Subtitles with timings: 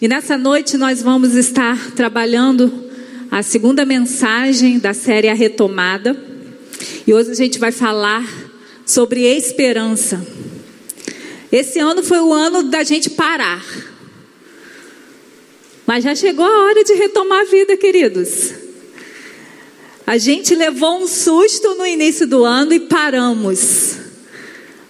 [0.00, 2.84] E nessa noite nós vamos estar trabalhando
[3.28, 6.16] a segunda mensagem da série A Retomada.
[7.04, 8.24] E hoje a gente vai falar
[8.86, 10.24] sobre esperança.
[11.50, 13.64] Esse ano foi o ano da gente parar.
[15.84, 18.52] Mas já chegou a hora de retomar a vida, queridos.
[20.06, 23.96] A gente levou um susto no início do ano e paramos.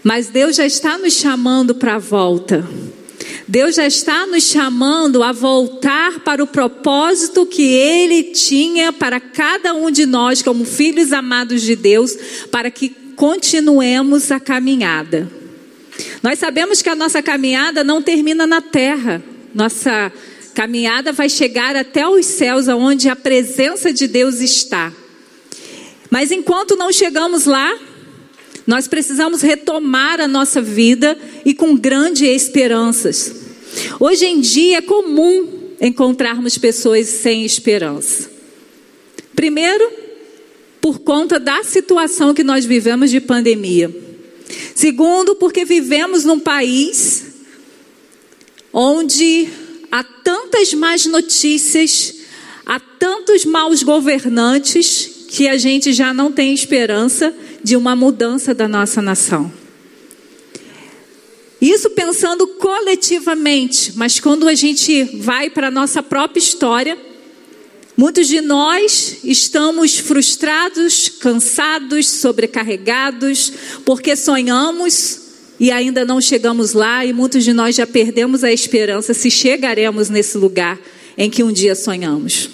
[0.04, 2.68] Mas Deus já está nos chamando para a volta.
[3.46, 9.74] Deus já está nos chamando a voltar para o propósito que Ele tinha para cada
[9.74, 12.16] um de nós, como filhos amados de Deus,
[12.50, 15.30] para que continuemos a caminhada.
[16.22, 19.22] Nós sabemos que a nossa caminhada não termina na terra,
[19.54, 20.12] nossa
[20.54, 24.92] caminhada vai chegar até os céus, onde a presença de Deus está.
[26.10, 27.78] Mas enquanto não chegamos lá,
[28.68, 33.34] nós precisamos retomar a nossa vida e com grandes esperanças.
[33.98, 38.30] Hoje em dia é comum encontrarmos pessoas sem esperança.
[39.34, 39.90] Primeiro,
[40.82, 43.90] por conta da situação que nós vivemos de pandemia.
[44.74, 47.24] Segundo, porque vivemos num país
[48.70, 49.48] onde
[49.90, 52.16] há tantas más notícias,
[52.66, 58.68] há tantos maus governantes que a gente já não tem esperança de uma mudança da
[58.68, 59.52] nossa nação.
[61.60, 66.96] Isso pensando coletivamente, mas quando a gente vai para a nossa própria história,
[67.96, 73.52] muitos de nós estamos frustrados, cansados, sobrecarregados,
[73.84, 75.22] porque sonhamos
[75.58, 80.08] e ainda não chegamos lá, e muitos de nós já perdemos a esperança se chegaremos
[80.08, 80.78] nesse lugar
[81.16, 82.48] em que um dia sonhamos.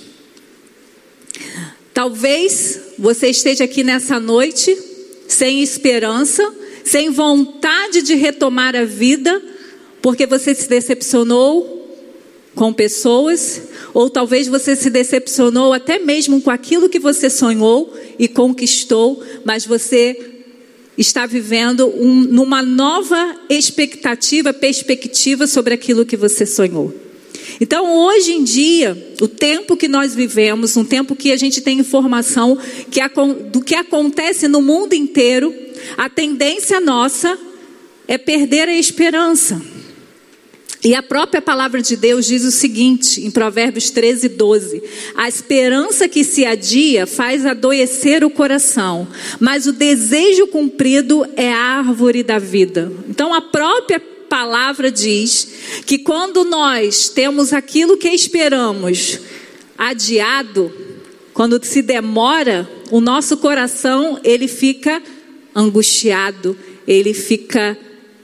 [1.93, 4.94] Talvez você esteja aqui nessa noite
[5.35, 6.49] sem esperança,
[6.85, 9.43] sem vontade de retomar a vida,
[10.01, 11.73] porque você se decepcionou
[12.55, 13.63] com pessoas,
[13.93, 19.67] ou talvez você se decepcionou até mesmo com aquilo que você sonhou e conquistou, mas
[19.67, 20.17] você
[20.97, 27.04] está vivendo um, numa nova expectativa, perspectiva sobre aquilo que você sonhou.
[27.61, 31.79] Então, hoje em dia, o tempo que nós vivemos, um tempo que a gente tem
[31.79, 32.59] informação
[32.91, 33.01] que,
[33.51, 35.55] do que acontece no mundo inteiro,
[35.97, 37.39] a tendência nossa
[38.07, 39.61] é perder a esperança.
[40.85, 44.83] E a própria palavra de Deus diz o seguinte, em Provérbios 13, 12:
[45.15, 49.09] A esperança que se adia faz adoecer o coração,
[49.41, 52.93] mas o desejo cumprido é a árvore da vida.
[53.09, 53.99] Então, a própria
[54.35, 55.47] palavra diz
[55.87, 59.21] que quando nós temos aquilo que esperamos
[59.79, 60.75] adiado,
[61.33, 65.01] quando se demora, o nosso coração ele fica
[65.55, 67.79] angustiado, ele fica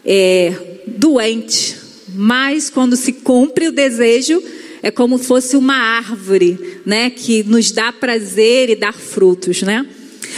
[0.05, 1.77] é, doente.
[2.13, 4.43] Mas quando se cumpre o desejo,
[4.83, 9.87] é como fosse uma árvore, né, que nos dá prazer e dá frutos, né?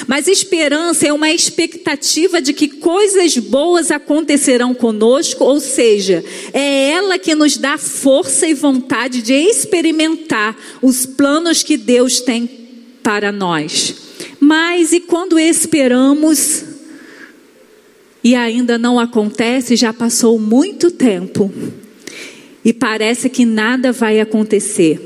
[0.07, 7.19] Mas esperança é uma expectativa de que coisas boas acontecerão conosco, ou seja, é ela
[7.19, 12.49] que nos dá força e vontade de experimentar os planos que Deus tem
[13.03, 13.95] para nós.
[14.41, 16.65] Mas e quando esperamos
[18.25, 21.53] e ainda não acontece, já passou muito tempo
[22.65, 25.01] e parece que nada vai acontecer?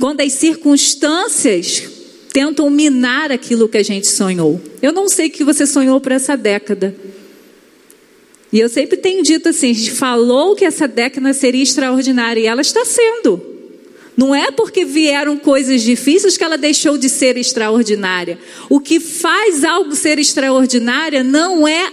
[0.00, 1.91] Quando as circunstâncias
[2.32, 4.60] tentam minar aquilo que a gente sonhou.
[4.80, 6.96] Eu não sei o que você sonhou para essa década.
[8.52, 12.46] E eu sempre tenho dito assim: a gente falou que essa década seria extraordinária e
[12.46, 13.50] ela está sendo.
[14.16, 18.38] Não é porque vieram coisas difíceis que ela deixou de ser extraordinária.
[18.68, 21.90] O que faz algo ser extraordinária não é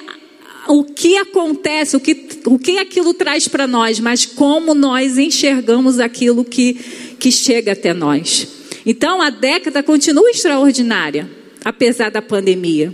[0.68, 5.98] o que acontece, o que, o que aquilo traz para nós, mas como nós enxergamos
[5.98, 6.74] aquilo que,
[7.18, 8.59] que chega até nós.
[8.86, 11.30] Então a década continua extraordinária,
[11.64, 12.94] apesar da pandemia.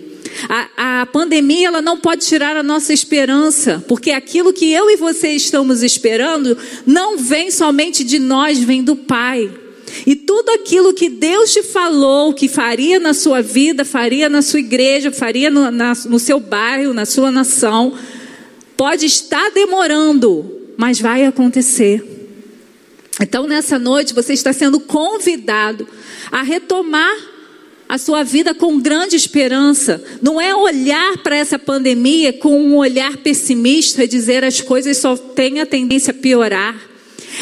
[0.50, 4.98] A, a, pandemia ela não pode tirar a nossa esperança, porque aquilo que eu e
[4.98, 9.50] você estamos esperando não vem somente de nós, vem do Pai.
[10.06, 14.60] E tudo aquilo que Deus te falou que faria na sua vida, faria na sua
[14.60, 17.94] igreja, faria no, na, no seu bairro, na sua nação,
[18.76, 22.15] pode estar demorando, mas vai acontecer.
[23.22, 25.88] Então, nessa noite, você está sendo convidado
[26.32, 27.16] a retomar
[27.88, 30.04] a sua vida com grande esperança.
[30.22, 35.16] Não é olhar para essa pandemia com um olhar pessimista e dizer as coisas só
[35.16, 36.95] têm a tendência a piorar.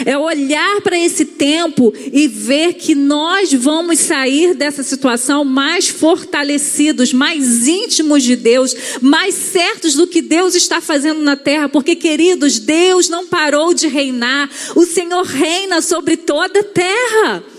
[0.06, 7.14] É olhar para esse tempo e ver que nós vamos sair dessa situação mais fortalecidos,
[7.14, 12.60] mais íntimos de Deus, mais certos do que Deus está fazendo na terra, porque, queridos,
[12.60, 17.53] Deus não parou de reinar, o Senhor reina sobre toda a terra.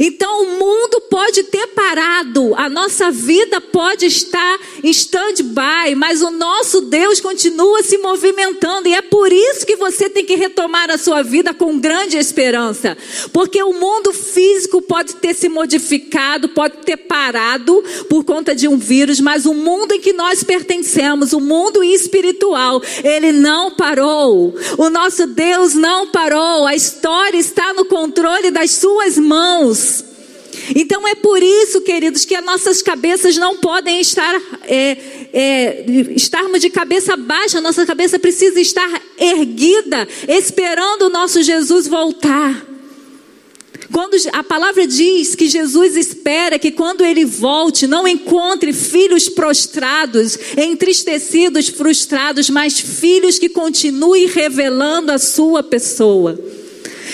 [0.00, 6.30] Então o mundo pode ter parado, a nossa vida pode estar em stand-by, mas o
[6.30, 10.98] nosso Deus continua se movimentando e é por isso que você tem que retomar a
[10.98, 12.96] sua vida com grande esperança,
[13.32, 18.76] porque o mundo físico pode ter se modificado, pode ter parado por conta de um
[18.76, 24.54] vírus, mas o mundo em que nós pertencemos, o mundo espiritual, ele não parou.
[24.76, 29.77] O nosso Deus não parou, a história está no controle das suas mãos.
[30.74, 34.96] Então é por isso, queridos, que as nossas cabeças não podem estar, é,
[35.32, 35.84] é,
[36.14, 42.66] estarmos de cabeça baixa, nossa cabeça precisa estar erguida, esperando o nosso Jesus voltar.
[43.90, 50.38] Quando a palavra diz que Jesus espera que quando ele volte, não encontre filhos prostrados,
[50.58, 56.38] entristecidos, frustrados, mas filhos que continuem revelando a sua pessoa.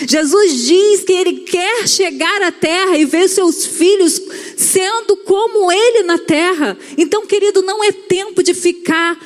[0.07, 4.21] Jesus diz que ele quer chegar à terra e ver seus filhos
[4.57, 6.77] sendo como ele na terra.
[6.97, 9.19] Então, querido, não é tempo de ficar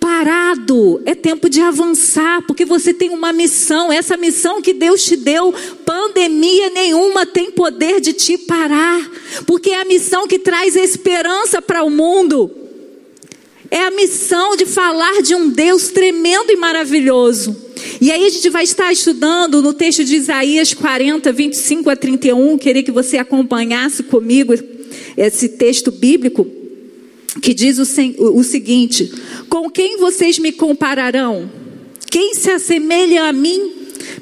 [0.00, 5.14] parado, é tempo de avançar, porque você tem uma missão, essa missão que Deus te
[5.14, 5.54] deu,
[5.84, 8.98] pandemia nenhuma tem poder de te parar,
[9.46, 12.59] porque é a missão que traz esperança para o mundo.
[13.70, 17.56] É a missão de falar de um Deus tremendo e maravilhoso.
[18.00, 22.58] E aí a gente vai estar estudando no texto de Isaías 40, 25 a 31.
[22.58, 24.54] Queria que você acompanhasse comigo
[25.16, 26.46] esse texto bíblico
[27.40, 29.12] que diz o, o seguinte:
[29.48, 31.50] Com quem vocês me compararão?
[32.10, 33.72] Quem se assemelha a mim?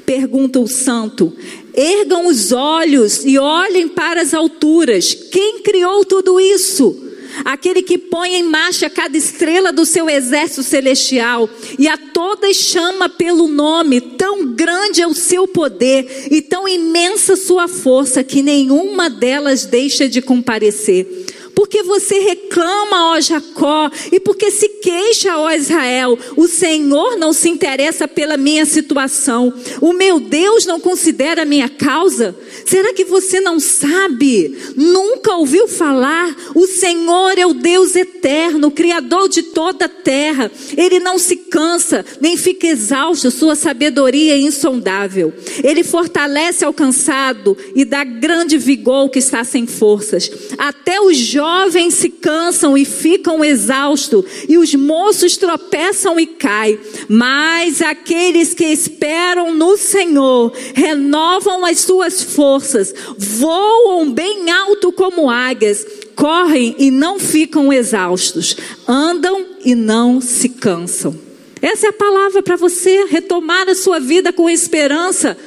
[0.05, 1.33] Pergunta o santo.
[1.73, 5.13] Ergam os olhos e olhem para as alturas.
[5.13, 7.08] Quem criou tudo isso?
[7.45, 13.09] Aquele que põe em marcha cada estrela do seu exército celestial e a todas chama
[13.09, 19.09] pelo nome, tão grande é o seu poder e tão imensa sua força que nenhuma
[19.09, 21.25] delas deixa de comparecer.
[21.59, 27.49] Porque você reclama, ó Jacó, e porque se queixa, ó Israel, o Senhor não se
[27.49, 32.33] interessa pela minha situação, o meu Deus não considera a minha causa.
[32.65, 34.57] Será que você não sabe?
[34.77, 36.33] Nunca ouviu falar?
[36.55, 40.49] O Senhor é o Deus eterno, Criador de toda a terra.
[40.77, 45.33] Ele não se cansa, nem fica exausto, sua sabedoria é insondável.
[45.61, 50.31] Ele fortalece ao cansado e dá grande vigor ao que está sem forças.
[50.57, 56.79] Até os jovens jovens se cansam e ficam exaustos, e os moços tropeçam e caem,
[57.07, 65.85] mas aqueles que esperam no Senhor renovam as suas forças, voam bem alto como águias,
[66.15, 68.55] correm e não ficam exaustos,
[68.87, 71.29] andam e não se cansam.
[71.61, 75.37] Essa é a palavra para você retomar a sua vida com esperança,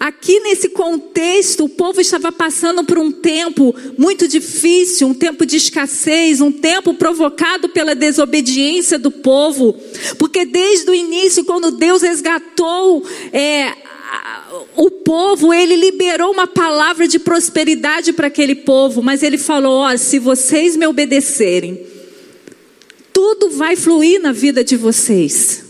[0.00, 5.58] Aqui nesse contexto, o povo estava passando por um tempo muito difícil, um tempo de
[5.58, 9.78] escassez, um tempo provocado pela desobediência do povo,
[10.18, 13.74] porque desde o início, quando Deus resgatou é,
[14.74, 19.94] o povo, ele liberou uma palavra de prosperidade para aquele povo, mas ele falou: ó,
[19.98, 21.78] se vocês me obedecerem,
[23.12, 25.62] tudo vai fluir na vida de vocês,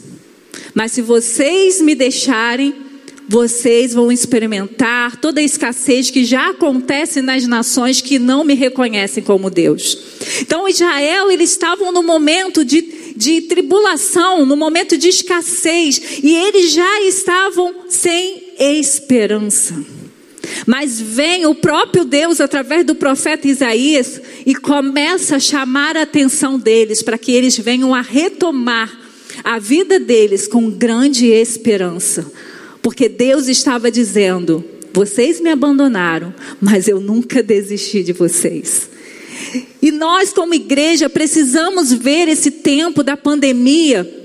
[0.73, 2.90] mas se vocês me deixarem,
[3.31, 9.23] vocês vão experimentar toda a escassez que já acontece nas nações que não me reconhecem
[9.23, 9.97] como Deus.
[10.41, 16.73] Então, Israel, eles estavam no momento de, de tribulação, no momento de escassez, e eles
[16.73, 19.77] já estavam sem esperança.
[20.67, 26.59] Mas vem o próprio Deus através do profeta Isaías e começa a chamar a atenção
[26.59, 28.91] deles para que eles venham a retomar
[29.45, 32.27] a vida deles com grande esperança.
[32.83, 38.89] Porque Deus estava dizendo: vocês me abandonaram, mas eu nunca desisti de vocês.
[39.81, 44.19] E nós, como igreja, precisamos ver esse tempo da pandemia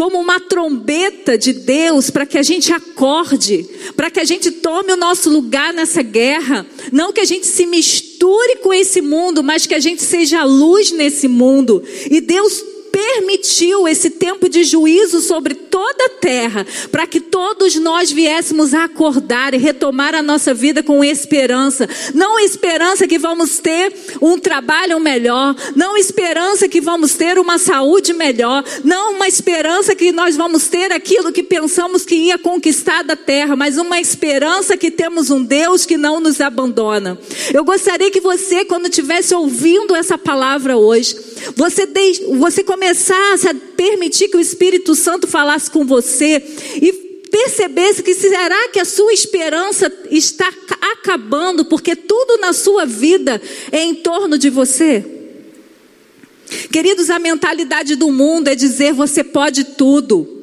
[0.00, 4.92] como uma trombeta de Deus para que a gente acorde, para que a gente tome
[4.92, 6.66] o nosso lugar nessa guerra.
[6.90, 10.90] Não que a gente se misture com esse mundo, mas que a gente seja luz
[10.90, 11.82] nesse mundo.
[12.10, 18.10] E Deus permitiu esse tempo de juízo sobre toda a terra, para que todos nós
[18.10, 21.88] viéssemos acordar e retomar a nossa vida com esperança.
[22.14, 28.12] Não esperança que vamos ter um trabalho melhor, não esperança que vamos ter uma saúde
[28.12, 33.16] melhor, não uma esperança que nós vamos ter aquilo que pensamos que ia conquistar da
[33.16, 37.18] terra, mas uma esperança que temos um Deus que não nos abandona.
[37.52, 41.16] Eu gostaria que você, quando estivesse ouvindo essa palavra hoje,
[41.56, 42.79] você, de, você começasse
[43.48, 46.42] a permitir que o Espírito Santo falasse com você
[46.76, 46.92] e
[47.30, 50.52] percebesse que será que a sua esperança está
[50.92, 55.04] acabando porque tudo na sua vida é em torno de você?
[56.72, 60.39] Queridos, a mentalidade do mundo é dizer você pode tudo.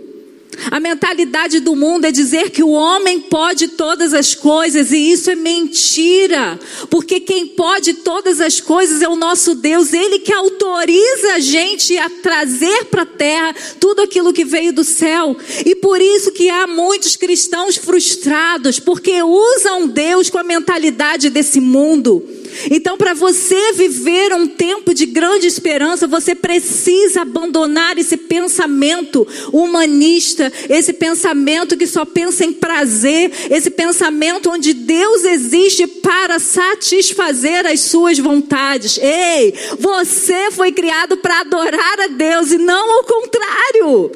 [0.71, 5.29] A mentalidade do mundo é dizer que o homem pode todas as coisas e isso
[5.29, 6.59] é mentira,
[6.89, 11.97] porque quem pode todas as coisas é o nosso Deus, ele que autoriza a gente
[11.97, 15.35] a trazer para a terra tudo aquilo que veio do céu.
[15.65, 21.59] E por isso que há muitos cristãos frustrados, porque usam Deus com a mentalidade desse
[21.59, 22.36] mundo.
[22.71, 30.51] Então, para você viver um tempo de grande esperança, você precisa abandonar esse pensamento humanista,
[30.69, 37.81] esse pensamento que só pensa em prazer, esse pensamento onde Deus existe para satisfazer as
[37.81, 38.97] suas vontades.
[38.97, 44.11] Ei, você foi criado para adorar a Deus e não ao contrário.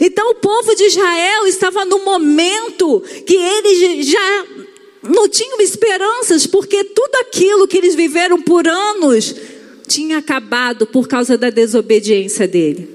[0.00, 4.44] Então o povo de Israel estava no momento que eles já
[5.02, 9.34] não tinham esperanças, porque tudo aquilo que eles viveram por anos
[9.86, 12.88] tinha acabado por causa da desobediência dele.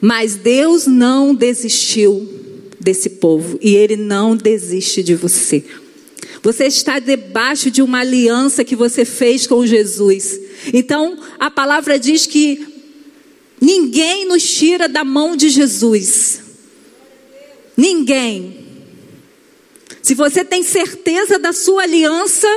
[0.00, 2.28] Mas Deus não desistiu
[2.78, 5.64] desse povo e ele não desiste de você.
[6.42, 10.40] Você está debaixo de uma aliança que você fez com Jesus.
[10.72, 12.66] Então, a palavra diz que
[13.60, 16.40] ninguém nos tira da mão de Jesus.
[17.76, 18.59] Ninguém.
[20.02, 22.48] Se você tem certeza da sua aliança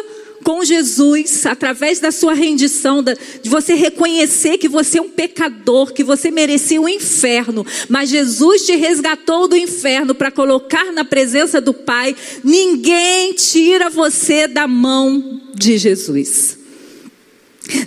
[0.43, 6.03] com Jesus, através da sua rendição, de você reconhecer que você é um pecador, que
[6.03, 11.61] você merecia o um inferno, mas Jesus te resgatou do inferno para colocar na presença
[11.61, 16.62] do Pai, ninguém tira você da mão de Jesus.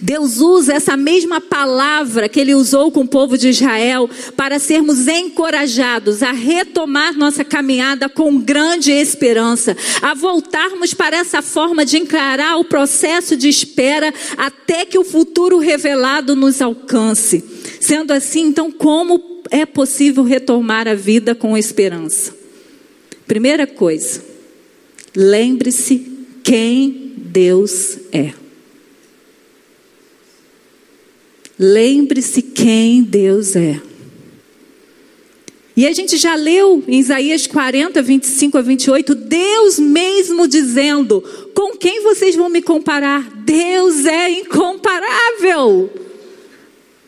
[0.01, 5.07] Deus usa essa mesma palavra que ele usou com o povo de Israel para sermos
[5.07, 12.57] encorajados a retomar nossa caminhada com grande esperança, a voltarmos para essa forma de encarar
[12.57, 17.45] o processo de espera até que o futuro revelado nos alcance.
[17.79, 22.35] Sendo assim, então, como é possível retomar a vida com esperança?
[23.27, 24.25] Primeira coisa,
[25.15, 28.46] lembre-se quem Deus é.
[31.59, 33.81] Lembre-se quem Deus é.
[35.77, 41.23] E a gente já leu em Isaías 40, 25 a 28, Deus mesmo dizendo:
[41.55, 43.23] Com quem vocês vão me comparar?
[43.45, 45.91] Deus é incomparável.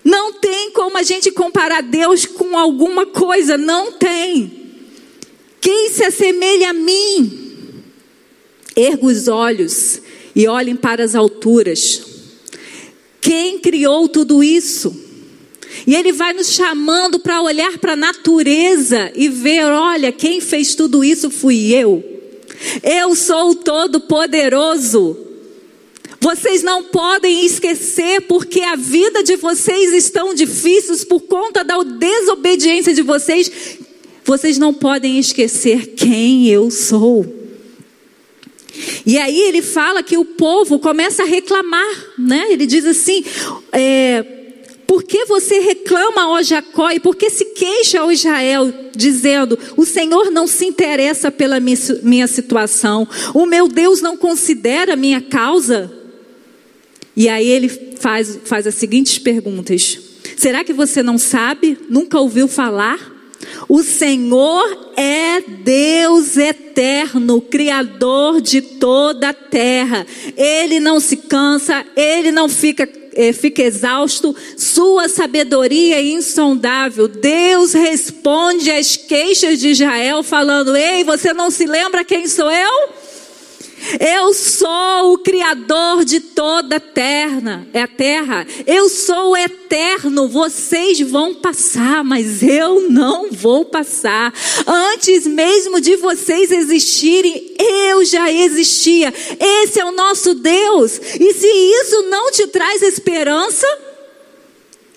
[0.05, 4.53] Não tem como a gente comparar Deus com alguma coisa, não tem.
[5.61, 7.49] Quem se assemelha a mim?
[8.77, 10.01] Erga os olhos
[10.35, 12.18] e olhem para as alturas.
[13.29, 14.97] Quem criou tudo isso?
[15.87, 20.75] E ele vai nos chamando para olhar para a natureza e ver: olha, quem fez
[20.75, 22.03] tudo isso fui eu.
[22.83, 25.15] Eu sou o Todo-Poderoso.
[26.19, 32.95] Vocês não podem esquecer porque a vida de vocês estão difíceis por conta da desobediência
[32.95, 33.53] de vocês.
[34.25, 37.38] Vocês não podem esquecer quem eu sou.
[39.05, 42.47] E aí ele fala que o povo começa a reclamar, né?
[42.51, 43.25] Ele diz assim:
[43.73, 44.25] é,
[44.87, 49.85] por que você reclama, ó Jacó, e por que se queixa, ó Israel, dizendo: O
[49.85, 55.93] Senhor não se interessa pela minha situação, o meu Deus não considera a minha causa?
[57.15, 59.99] E aí ele faz, faz as seguintes perguntas:
[60.37, 61.79] Será que você não sabe?
[61.91, 63.18] Nunca ouviu falar?
[63.69, 70.07] O Senhor é Deus eterno, Criador de toda a terra.
[70.37, 77.09] Ele não se cansa, ele não fica, eh, fica exausto, sua sabedoria é insondável.
[77.09, 83.08] Deus responde às queixas de Israel, falando: Ei, você não se lembra quem sou eu?
[84.01, 88.47] Eu sou o Criador de toda a terra, é a terra.
[88.67, 90.29] Eu sou eterno.
[90.29, 94.33] Vocês vão passar, mas eu não vou passar.
[94.67, 99.13] Antes mesmo de vocês existirem, eu já existia.
[99.39, 101.01] Esse é o nosso Deus.
[101.19, 103.67] E se isso não te traz esperança,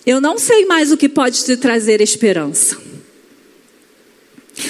[0.04, 2.91] eu não sei mais o que pode te trazer esperança.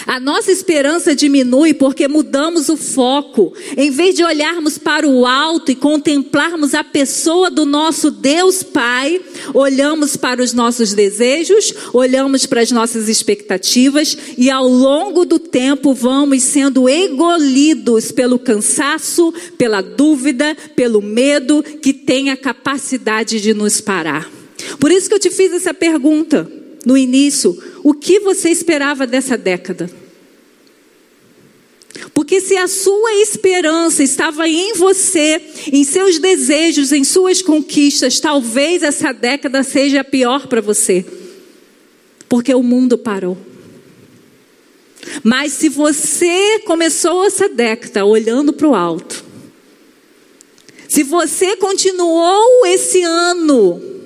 [0.07, 3.53] A nossa esperança diminui porque mudamos o foco.
[3.77, 9.21] Em vez de olharmos para o alto e contemplarmos a pessoa do nosso Deus Pai,
[9.53, 15.93] olhamos para os nossos desejos, olhamos para as nossas expectativas e ao longo do tempo
[15.93, 23.81] vamos sendo engolidos pelo cansaço, pela dúvida, pelo medo que tem a capacidade de nos
[23.81, 24.31] parar.
[24.79, 29.37] Por isso que eu te fiz essa pergunta no início: o que você esperava dessa
[29.37, 29.91] década?
[32.15, 35.41] Porque se a sua esperança estava em você,
[35.73, 41.05] em seus desejos, em suas conquistas, talvez essa década seja pior para você.
[42.29, 43.37] Porque o mundo parou.
[45.23, 49.25] Mas se você começou essa década olhando para o alto,
[50.89, 54.02] se você continuou esse ano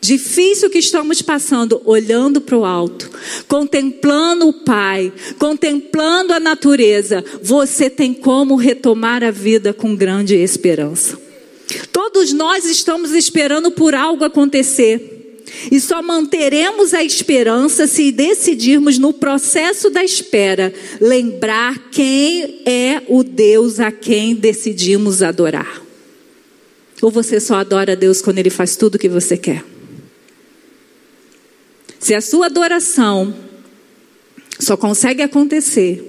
[0.00, 3.10] difícil que estamos passando, olhando para o alto,
[3.46, 11.18] contemplando o Pai, contemplando a natureza, você tem como retomar a vida com grande esperança.
[11.92, 15.16] Todos nós estamos esperando por algo acontecer.
[15.70, 23.24] E só manteremos a esperança se decidirmos no processo da espera lembrar quem é o
[23.24, 25.82] Deus a quem decidimos adorar.
[27.00, 29.64] Ou você só adora a Deus quando Ele faz tudo o que você quer?
[31.98, 33.34] Se a sua adoração
[34.60, 36.04] só consegue acontecer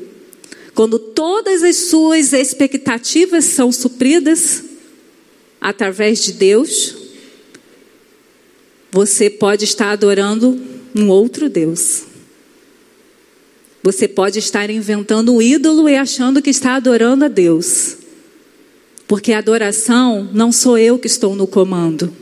[0.73, 4.63] quando todas as suas expectativas são supridas
[5.59, 6.95] através de Deus,
[8.91, 10.59] você pode estar adorando
[10.95, 12.03] um outro Deus.
[13.83, 17.97] Você pode estar inventando um ídolo e achando que está adorando a Deus.
[19.07, 22.13] Porque a adoração não sou eu que estou no comando,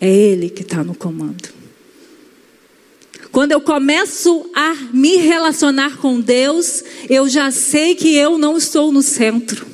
[0.00, 1.61] é Ele que está no comando.
[3.32, 8.92] Quando eu começo a me relacionar com Deus, eu já sei que eu não estou
[8.92, 9.66] no centro.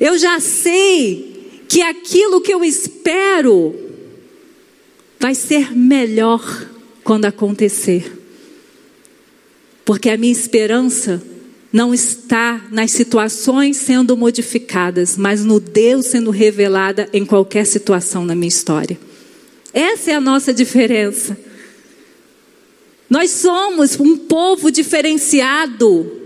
[0.00, 3.78] Eu já sei que aquilo que eu espero
[5.20, 6.66] vai ser melhor
[7.04, 8.18] quando acontecer.
[9.84, 11.22] Porque a minha esperança
[11.70, 18.34] não está nas situações sendo modificadas, mas no Deus sendo revelada em qualquer situação na
[18.34, 18.98] minha história.
[19.70, 21.36] Essa é a nossa diferença.
[23.14, 26.20] Nós somos um povo diferenciado.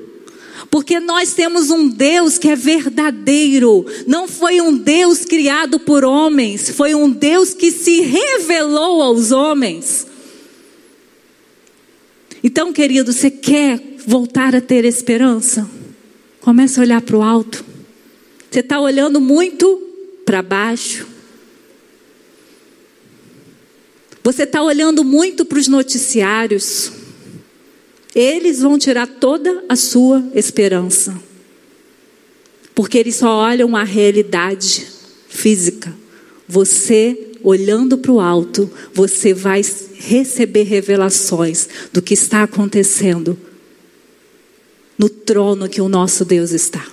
[0.71, 3.85] Porque nós temos um Deus que é verdadeiro.
[4.07, 10.07] Não foi um Deus criado por homens, foi um Deus que se revelou aos homens.
[12.43, 15.69] Então, querido, você quer voltar a ter esperança?
[16.41, 17.63] Comece a olhar para o alto.
[18.51, 19.77] Você está olhando muito
[20.25, 21.07] para baixo.
[24.29, 26.93] Você está olhando muito para os noticiários.
[28.15, 31.19] Eles vão tirar toda a sua esperança.
[32.75, 34.87] Porque eles só olham a realidade
[35.31, 35.97] física.
[36.47, 39.63] Você, olhando para o alto, você vai
[39.95, 43.35] receber revelações do que está acontecendo
[44.99, 46.87] no trono que o nosso Deus está.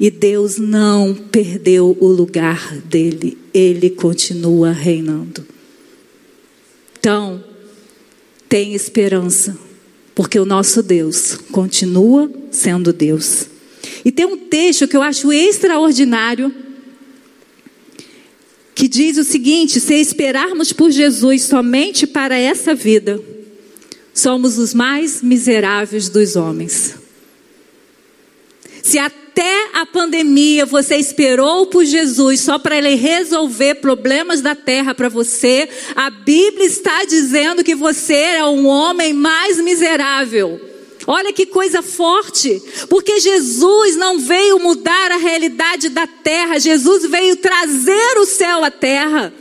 [0.00, 5.59] E Deus não perdeu o lugar dele, ele continua reinando.
[7.00, 7.42] Então,
[8.46, 9.58] tem esperança,
[10.14, 13.46] porque o nosso Deus continua sendo Deus.
[14.04, 16.54] E tem um texto que eu acho extraordinário,
[18.74, 23.18] que diz o seguinte: se esperarmos por Jesus somente para essa vida,
[24.12, 26.96] somos os mais miseráveis dos homens.
[28.82, 29.08] Se a
[29.40, 35.08] até a pandemia você esperou por Jesus só para ele resolver problemas da terra para
[35.08, 40.60] você, a Bíblia está dizendo que você é um homem mais miserável.
[41.06, 47.36] Olha que coisa forte, porque Jesus não veio mudar a realidade da terra, Jesus veio
[47.36, 49.32] trazer o céu à terra.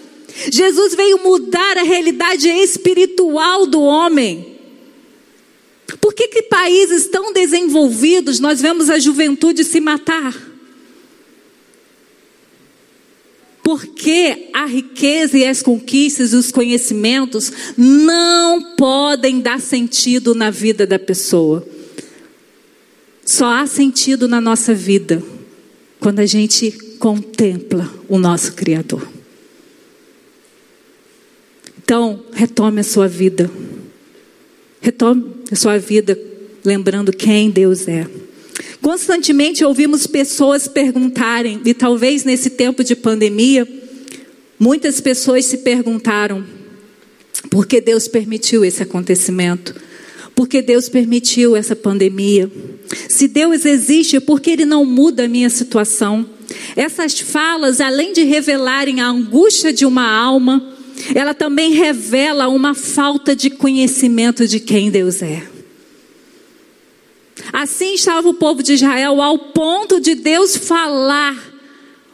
[0.49, 4.48] Jesus veio mudar a realidade espiritual do homem.
[5.99, 10.35] Por que, que países tão desenvolvidos nós vemos a juventude se matar?
[13.63, 20.87] Porque a riqueza e as conquistas e os conhecimentos não podem dar sentido na vida
[20.87, 21.67] da pessoa.
[23.25, 25.21] Só há sentido na nossa vida
[25.99, 29.07] quando a gente contempla o nosso Criador.
[31.77, 33.49] Então, retome a sua vida.
[34.81, 36.17] Retome a sua vida
[36.63, 38.07] lembrando quem Deus é.
[38.81, 43.67] Constantemente ouvimos pessoas perguntarem, e talvez nesse tempo de pandemia,
[44.57, 46.45] muitas pessoas se perguntaram:
[47.49, 49.75] Porque Deus permitiu esse acontecimento.
[50.33, 52.49] Porque Deus permitiu essa pandemia.
[53.09, 56.25] Se Deus existe, é porque Ele não muda a minha situação.
[56.77, 60.78] Essas falas, além de revelarem a angústia de uma alma,
[61.15, 65.43] ela também revela uma falta de conhecimento de quem Deus é.
[67.51, 71.35] Assim estava o povo de Israel ao ponto de Deus falar.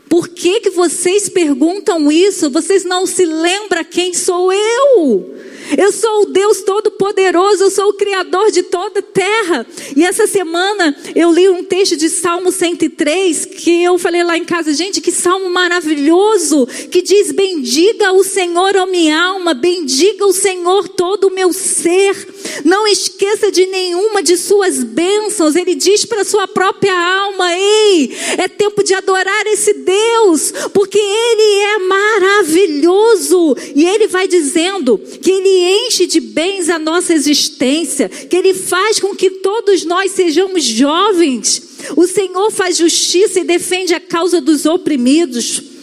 [0.07, 2.49] Por que, que vocês perguntam isso?
[2.49, 5.35] Vocês não se lembram quem sou eu?
[5.77, 9.65] Eu sou o Deus Todo-Poderoso, eu sou o Criador de toda a terra.
[9.95, 14.45] E essa semana eu li um texto de Salmo 103 que eu falei lá em
[14.45, 20.33] casa, gente, que salmo maravilhoso, que diz: Bendiga o Senhor, ó minha alma, bendiga o
[20.33, 22.15] Senhor todo o meu ser.
[22.63, 25.55] Não esqueça de nenhuma de suas bênçãos.
[25.55, 31.59] Ele diz para sua própria alma: Ei, é tempo de adorar esse Deus, porque Ele
[31.59, 33.55] é maravilhoso.
[33.75, 38.99] E Ele vai dizendo que Ele enche de bens a nossa existência, que Ele faz
[38.99, 41.61] com que todos nós sejamos jovens.
[41.95, 45.75] O Senhor faz justiça e defende a causa dos oprimidos.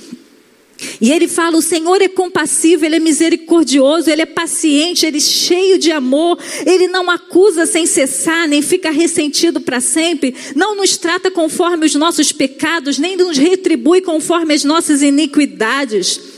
[1.01, 5.21] E ele fala: o Senhor é compassivo, ele é misericordioso, ele é paciente, ele é
[5.21, 10.97] cheio de amor, ele não acusa sem cessar, nem fica ressentido para sempre, não nos
[10.97, 16.32] trata conforme os nossos pecados, nem nos retribui conforme as nossas iniquidades.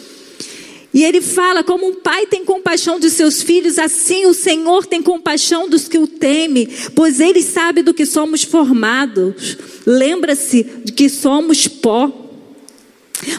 [0.94, 5.02] E ele fala: como um pai tem compaixão de seus filhos, assim o Senhor tem
[5.02, 9.58] compaixão dos que o temem, pois ele sabe do que somos formados.
[9.84, 12.23] Lembra-se de que somos pó.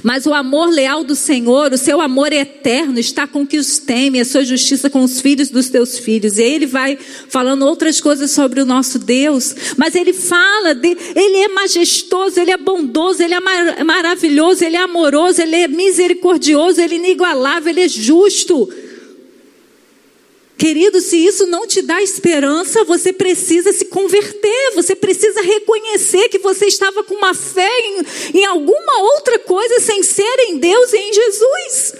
[0.03, 4.19] Mas o amor leal do Senhor, o seu amor eterno, está com que os teme,
[4.19, 6.37] a sua justiça com os filhos dos teus filhos.
[6.37, 6.97] E aí ele vai
[7.29, 12.51] falando outras coisas sobre o nosso Deus, mas ele fala, de, ele é majestoso, ele
[12.51, 17.69] é bondoso, ele é mar, maravilhoso, ele é amoroso, ele é misericordioso, ele é inigualável,
[17.69, 18.69] ele é justo.
[20.57, 26.39] Querido, se isso não te dá esperança, você precisa se converter, você precisa reconhecer que
[26.39, 30.97] você estava com uma fé em, em alguma outra coisa sem ser em Deus e
[30.97, 31.93] em Jesus.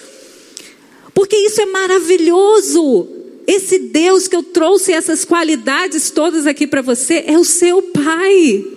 [1.14, 3.08] Porque isso é maravilhoso.
[3.46, 8.75] Esse Deus que eu trouxe essas qualidades todas aqui para você é o seu Pai.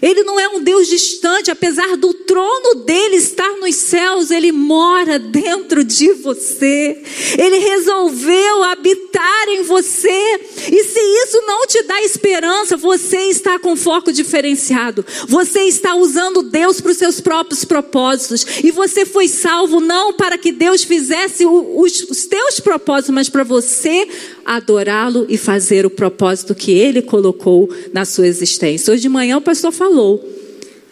[0.00, 5.18] Ele não é um Deus distante, apesar do trono dele estar nos céus, ele mora
[5.18, 7.02] dentro de você.
[7.38, 10.40] Ele resolveu habitar em você.
[10.70, 15.04] E se isso não te dá esperança, você está com foco diferenciado.
[15.28, 18.46] Você está usando Deus para os seus próprios propósitos.
[18.62, 23.44] E você foi salvo não para que Deus fizesse os, os teus propósitos, mas para
[23.44, 24.06] você
[24.44, 28.92] adorá-lo e fazer o propósito que ele colocou na sua existência.
[28.92, 29.85] Hoje de manhã o pastor falou: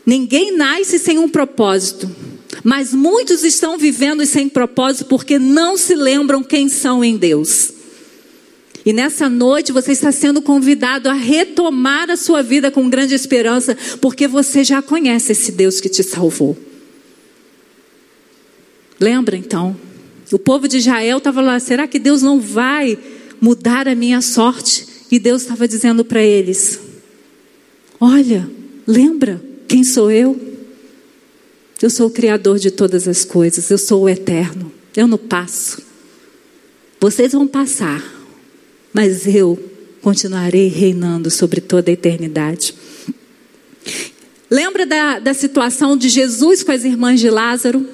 [0.04, 2.10] ninguém nasce sem um propósito.
[2.62, 7.72] Mas muitos estão vivendo sem propósito porque não se lembram quem são em Deus.
[8.86, 13.76] E nessa noite você está sendo convidado a retomar a sua vida com grande esperança,
[14.00, 16.56] porque você já conhece esse Deus que te salvou.
[19.00, 19.76] Lembra então?
[20.32, 22.98] O povo de Israel estava lá, será que Deus não vai
[23.44, 24.86] mudar a minha sorte.
[25.10, 26.80] E Deus estava dizendo para eles:
[28.00, 28.48] Olha,
[28.86, 30.38] lembra quem sou eu?
[31.82, 35.82] Eu sou o Criador de todas as coisas, eu sou o eterno, eu não passo.
[37.00, 38.02] Vocês vão passar,
[38.92, 39.58] mas eu
[40.00, 42.74] continuarei reinando sobre toda a eternidade.
[44.50, 47.86] Lembra da, da situação de Jesus com as irmãs de Lázaro?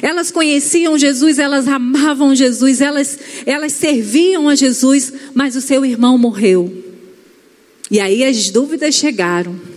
[0.00, 6.16] Elas conheciam Jesus, elas amavam Jesus, elas, elas serviam a Jesus, mas o seu irmão
[6.16, 6.72] morreu.
[7.90, 9.73] E aí as dúvidas chegaram.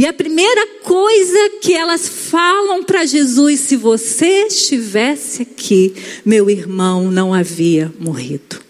[0.00, 5.92] E a primeira coisa que elas falam para Jesus, se você estivesse aqui,
[6.24, 8.62] meu irmão não havia morrido.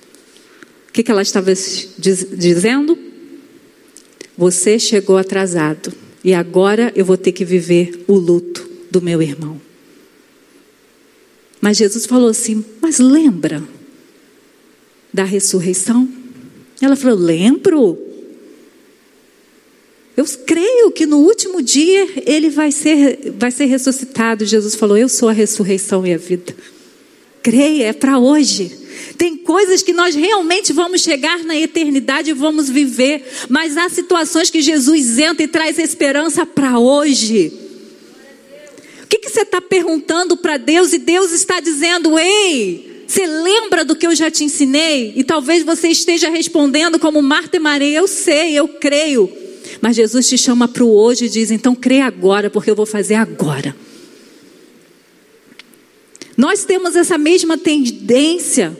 [0.88, 2.98] O que, que ela estava diz, dizendo?
[4.36, 5.92] Você chegou atrasado
[6.24, 9.60] e agora eu vou ter que viver o luto do meu irmão.
[11.60, 13.62] Mas Jesus falou assim: Mas lembra
[15.14, 16.08] da ressurreição?
[16.82, 18.09] Ela falou: Lembro.
[20.16, 24.44] Eu creio que no último dia ele vai ser, vai ser ressuscitado.
[24.44, 26.54] Jesus falou: Eu sou a ressurreição e a vida.
[27.42, 28.78] Creia, é para hoje.
[29.16, 34.50] Tem coisas que nós realmente vamos chegar na eternidade e vamos viver, mas há situações
[34.50, 37.70] que Jesus entra e traz esperança para hoje
[39.10, 43.96] que, que você está perguntando para Deus e Deus está dizendo: Ei, você lembra do
[43.96, 45.12] que eu já te ensinei?
[45.16, 49.39] E talvez você esteja respondendo como Marta e Maria: Eu sei, eu creio.
[49.80, 52.86] Mas Jesus te chama para o hoje e diz: Então crê agora, porque eu vou
[52.86, 53.74] fazer agora.
[56.36, 58.74] Nós temos essa mesma tendência,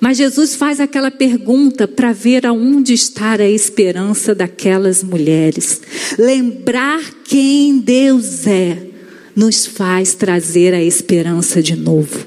[0.00, 5.80] mas Jesus faz aquela pergunta para ver aonde está a esperança daquelas mulheres.
[6.18, 8.88] Lembrar quem Deus é
[9.36, 12.26] nos faz trazer a esperança de novo.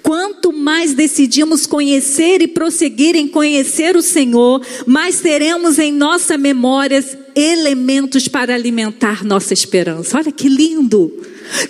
[0.00, 7.16] Quanto mais decidimos conhecer e prosseguir em conhecer o Senhor, mais teremos em nossa memórias
[7.34, 10.16] elementos para alimentar nossa esperança.
[10.18, 11.12] Olha que lindo!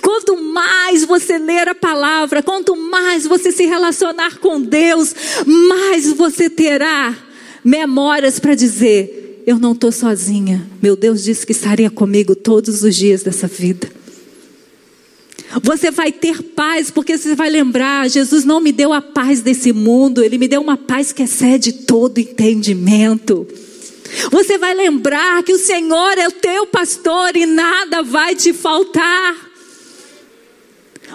[0.01, 5.15] Quanto mais você ler a palavra, quanto mais você se relacionar com Deus,
[5.47, 7.17] mais você terá
[7.65, 10.67] memórias para dizer: Eu não estou sozinha.
[10.83, 13.91] Meu Deus disse que estaria comigo todos os dias dessa vida.
[15.63, 19.73] Você vai ter paz, porque você vai lembrar: Jesus não me deu a paz desse
[19.73, 23.47] mundo, Ele me deu uma paz que excede todo entendimento.
[24.31, 29.55] Você vai lembrar que o Senhor é o teu pastor e nada vai te faltar.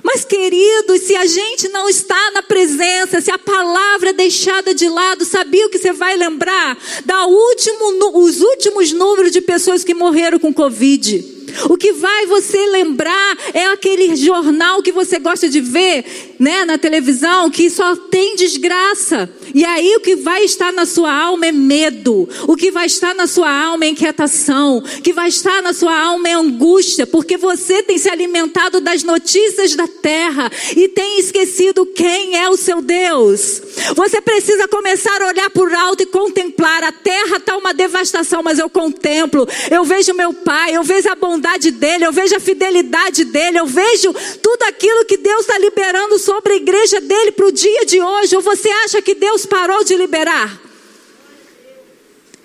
[0.03, 4.87] Mas, queridos, se a gente não está na presença, se a palavra é deixada de
[4.87, 6.77] lado, sabia o que você vai lembrar?
[7.05, 11.39] Da último, os últimos números de pessoas que morreram com Covid.
[11.69, 16.05] O que vai você lembrar é aquele jornal que você gosta de ver,
[16.39, 19.29] né, na televisão, que só tem desgraça.
[19.53, 22.27] E aí o que vai estar na sua alma é medo.
[22.47, 24.77] O que vai estar na sua alma é inquietação.
[24.77, 29.03] O que vai estar na sua alma é angústia, porque você tem se alimentado das
[29.03, 33.61] notícias da terra e tem esquecido quem é o seu Deus.
[33.95, 36.83] Você precisa começar a olhar por alto e contemplar.
[36.83, 39.47] A terra está uma devastação, mas eu contemplo.
[39.69, 43.65] Eu vejo meu pai, eu vejo a bondade dele, eu vejo a fidelidade dele, eu
[43.65, 48.01] vejo tudo aquilo que Deus está liberando sobre a igreja dele para o dia de
[48.01, 48.35] hoje.
[48.35, 50.61] Ou você acha que Deus parou de liberar?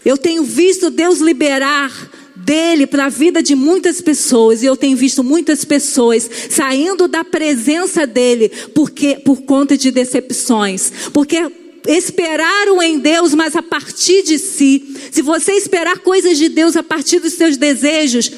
[0.04, 1.90] Eu tenho visto Deus liberar
[2.37, 7.24] dele para a vida de muitas pessoas e eu tenho visto muitas pessoas saindo da
[7.24, 11.50] presença dele porque por conta de decepções, porque
[11.87, 14.94] esperaram em Deus, mas a partir de si.
[15.11, 18.30] Se você esperar coisas de Deus a partir dos seus desejos,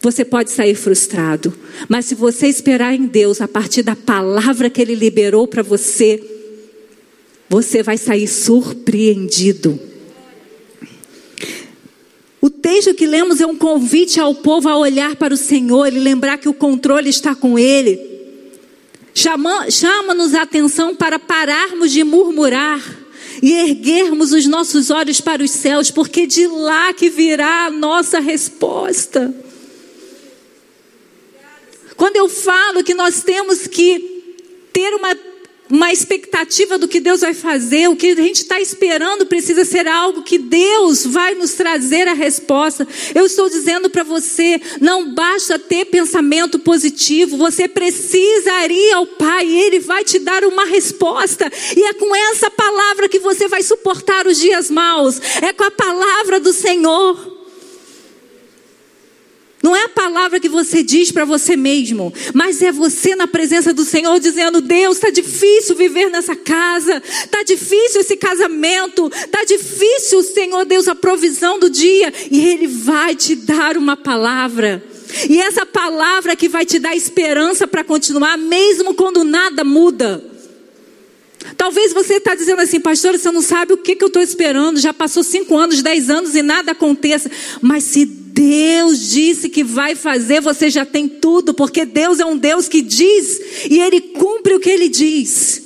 [0.00, 1.52] você pode sair frustrado.
[1.88, 6.22] Mas se você esperar em Deus a partir da palavra que Ele liberou para você,
[7.54, 9.78] você vai sair surpreendido.
[12.40, 16.00] O texto que lemos é um convite ao povo a olhar para o Senhor e
[16.00, 18.00] lembrar que o controle está com Ele.
[19.14, 22.82] Chama-nos a atenção para pararmos de murmurar
[23.40, 28.18] e erguermos os nossos olhos para os céus, porque de lá que virá a nossa
[28.18, 29.32] resposta.
[31.96, 34.24] Quando eu falo que nós temos que
[34.72, 35.14] ter uma
[35.74, 39.88] uma expectativa do que Deus vai fazer, o que a gente está esperando precisa ser
[39.88, 42.86] algo que Deus vai nos trazer a resposta.
[43.12, 49.48] Eu estou dizendo para você, não basta ter pensamento positivo, você precisa ir ao Pai
[49.48, 51.50] Ele vai te dar uma resposta.
[51.76, 55.72] E é com essa palavra que você vai suportar os dias maus, é com a
[55.72, 57.33] palavra do Senhor.
[59.64, 63.72] Não é a palavra que você diz para você mesmo, mas é você na presença
[63.72, 70.22] do Senhor dizendo: Deus, está difícil viver nessa casa, está difícil esse casamento, está difícil,
[70.22, 74.84] Senhor Deus, a provisão do dia, e Ele vai te dar uma palavra.
[75.30, 80.22] E essa palavra que vai te dar esperança para continuar, mesmo quando nada muda.
[81.56, 84.78] Talvez você está dizendo assim, pastor, você não sabe o que, que eu estou esperando.
[84.78, 87.30] Já passou cinco anos, dez anos e nada aconteça.
[87.62, 92.36] Mas se Deus disse que vai fazer, você já tem tudo, porque Deus é um
[92.36, 95.62] Deus que diz e Ele cumpre o que Ele diz.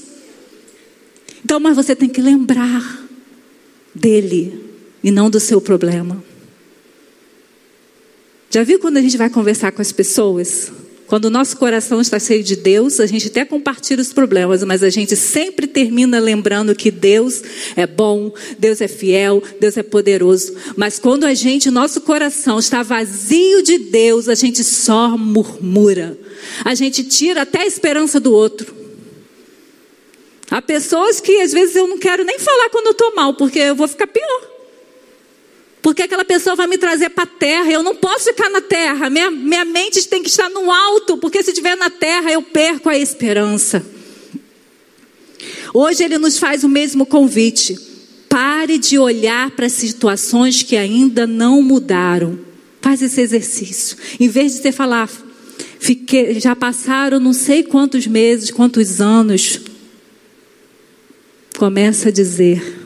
[1.42, 3.08] Então, mas você tem que lembrar
[3.94, 4.62] dele
[5.02, 6.22] e não do seu problema.
[8.50, 10.70] Já viu quando a gente vai conversar com as pessoas?
[11.08, 14.82] Quando o nosso coração está cheio de Deus, a gente até compartilha os problemas, mas
[14.82, 17.42] a gente sempre termina lembrando que Deus
[17.74, 20.54] é bom, Deus é fiel, Deus é poderoso.
[20.76, 26.18] Mas quando a gente, nosso coração está vazio de Deus, a gente só murmura.
[26.62, 28.76] A gente tira até a esperança do outro.
[30.50, 33.58] Há pessoas que às vezes eu não quero nem falar quando eu estou mal, porque
[33.58, 34.57] eu vou ficar pior.
[35.80, 37.70] Porque aquela pessoa vai me trazer para a terra.
[37.70, 39.08] Eu não posso ficar na terra.
[39.08, 41.16] Minha, minha mente tem que estar no alto.
[41.18, 43.84] Porque se estiver na terra, eu perco a esperança.
[45.72, 47.78] Hoje ele nos faz o mesmo convite.
[48.28, 52.38] Pare de olhar para situações que ainda não mudaram.
[52.80, 53.96] Faz esse exercício.
[54.18, 55.08] Em vez de você falar,
[55.78, 59.60] fiquei, já passaram não sei quantos meses, quantos anos.
[61.56, 62.77] Começa a dizer: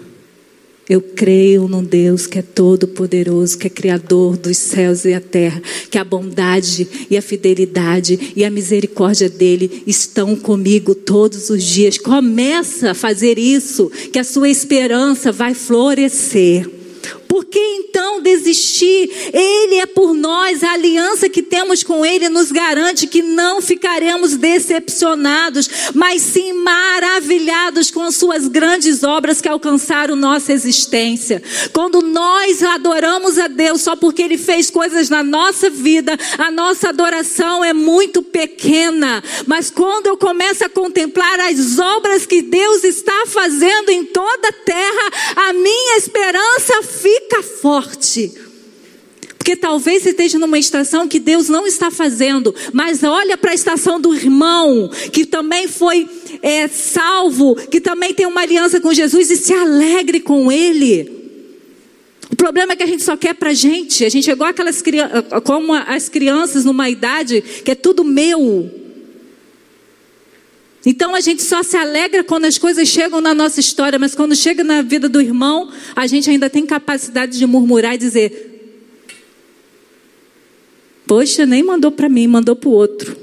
[0.89, 5.63] Eu creio num Deus que é todo-poderoso, que é criador dos céus e a terra,
[5.91, 11.99] que a bondade e a fidelidade e a misericórdia dele estão comigo todos os dias.
[11.99, 16.82] Começa a fazer isso, que a sua esperança vai florescer.
[17.33, 19.11] Por que então desistir?
[19.33, 24.37] Ele é por nós, a aliança que temos com Ele nos garante que não ficaremos
[24.37, 31.43] decepcionados, mas sim maravilhados com as Suas grandes obras que alcançaram nossa existência.
[31.73, 36.91] Quando nós adoramos a Deus só porque Ele fez coisas na nossa vida, a nossa
[36.91, 43.25] adoração é muito pequena, mas quando eu começo a contemplar as obras que Deus está
[43.27, 45.11] fazendo em toda a terra,
[45.49, 48.33] a minha esperança fica fica forte.
[49.39, 53.55] Porque talvez você esteja numa estação que Deus não está fazendo, mas olha para a
[53.55, 56.09] estação do irmão, que também foi
[56.41, 61.11] é, salvo, que também tem uma aliança com Jesus e se alegre com ele.
[62.31, 64.05] O problema é que a gente só quer para a gente.
[64.05, 64.83] A gente é igual aquelas
[65.45, 68.82] como as crianças numa idade que é tudo meu.
[70.85, 74.35] Então a gente só se alegra quando as coisas chegam na nossa história, mas quando
[74.35, 78.53] chega na vida do irmão, a gente ainda tem capacidade de murmurar e dizer:
[81.07, 83.17] Poxa, nem mandou para mim, mandou para o outro.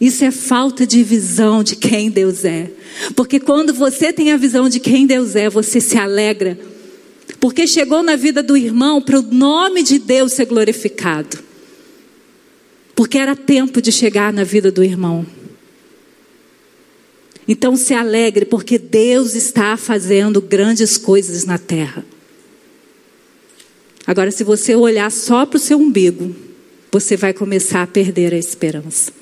[0.00, 2.72] Isso é falta de visão de quem Deus é.
[3.14, 6.58] Porque quando você tem a visão de quem Deus é, você se alegra.
[7.38, 11.38] Porque chegou na vida do irmão para o nome de Deus ser glorificado.
[12.96, 15.24] Porque era tempo de chegar na vida do irmão.
[17.46, 22.04] Então se alegre, porque Deus está fazendo grandes coisas na terra.
[24.06, 26.34] Agora, se você olhar só para o seu umbigo,
[26.90, 29.12] você vai começar a perder a esperança.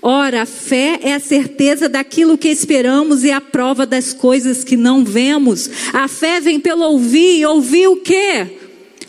[0.00, 4.76] Ora, a fé é a certeza daquilo que esperamos e a prova das coisas que
[4.76, 5.70] não vemos.
[5.92, 8.58] A fé vem pelo ouvir, e ouvir o quê?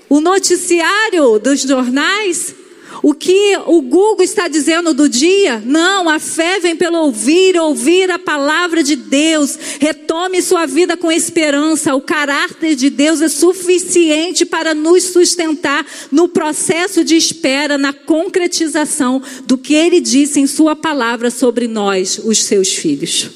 [0.07, 2.55] O noticiário dos jornais?
[3.03, 5.61] O que o Google está dizendo do dia?
[5.65, 9.57] Não, a fé vem pelo ouvir, ouvir a palavra de Deus.
[9.79, 11.95] Retome sua vida com esperança.
[11.95, 19.21] O caráter de Deus é suficiente para nos sustentar no processo de espera, na concretização
[19.45, 23.29] do que ele disse em sua palavra sobre nós, os seus filhos.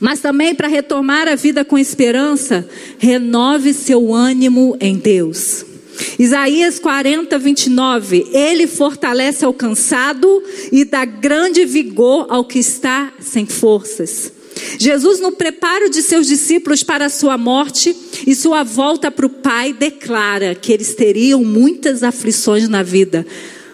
[0.00, 5.75] Mas também para retomar a vida com esperança, renove seu ânimo em Deus.
[6.18, 8.26] Isaías 40, 29.
[8.32, 14.32] Ele fortalece ao cansado e dá grande vigor ao que está sem forças.
[14.78, 17.94] Jesus, no preparo de seus discípulos para a sua morte
[18.26, 23.26] e sua volta para o Pai, declara que eles teriam muitas aflições na vida,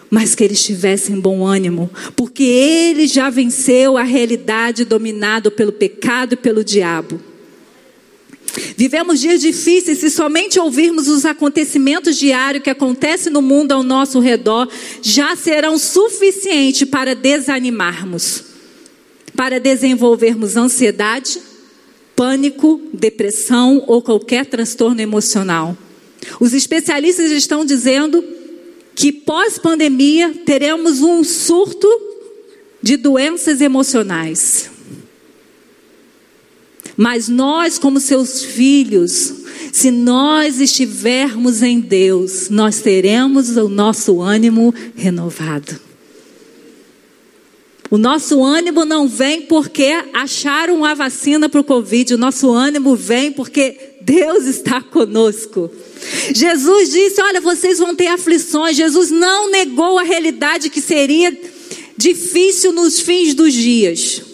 [0.09, 6.33] mas que eles tivessem bom ânimo, porque ele já venceu a realidade dominado pelo pecado
[6.33, 7.19] e pelo diabo.
[8.77, 14.19] Vivemos dias difíceis se somente ouvirmos os acontecimentos diários que acontecem no mundo ao nosso
[14.19, 14.69] redor,
[15.01, 18.43] já serão suficientes para desanimarmos,
[19.35, 21.39] para desenvolvermos ansiedade,
[22.15, 25.75] pânico, depressão ou qualquer transtorno emocional.
[26.39, 28.23] Os especialistas estão dizendo
[28.95, 31.87] que pós-pandemia teremos um surto
[32.81, 34.72] de doenças emocionais.
[36.95, 39.33] Mas nós, como seus filhos,
[39.71, 45.79] se nós estivermos em Deus, nós teremos o nosso ânimo renovado.
[47.89, 52.95] O nosso ânimo não vem porque acharam a vacina para o Covid, o nosso ânimo
[52.95, 55.71] vem porque Deus está conosco.
[56.33, 58.75] Jesus disse: Olha, vocês vão ter aflições.
[58.75, 61.35] Jesus não negou a realidade que seria
[61.97, 64.32] difícil nos fins dos dias.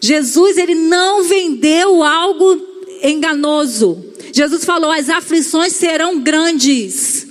[0.00, 2.60] Jesus ele não vendeu algo
[3.02, 4.04] enganoso.
[4.32, 7.26] Jesus falou: as aflições serão grandes.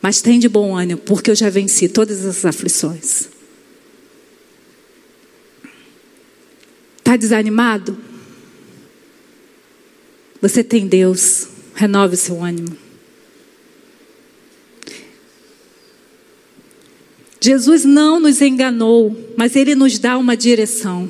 [0.00, 3.28] Mas tem de bom ânimo, porque eu já venci todas as aflições.
[6.98, 7.98] Está desanimado?
[10.40, 12.87] Você tem Deus, renove seu ânimo.
[17.40, 21.08] Jesus não nos enganou, mas ele nos dá uma direção.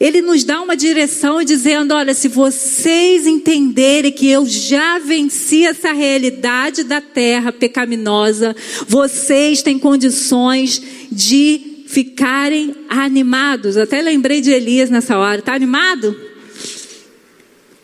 [0.00, 5.92] Ele nos dá uma direção dizendo: olha, se vocês entenderem que eu já venci essa
[5.92, 8.56] realidade da terra pecaminosa,
[8.88, 13.76] vocês têm condições de ficarem animados.
[13.76, 15.40] Até lembrei de Elias nessa hora.
[15.40, 16.16] Está animado?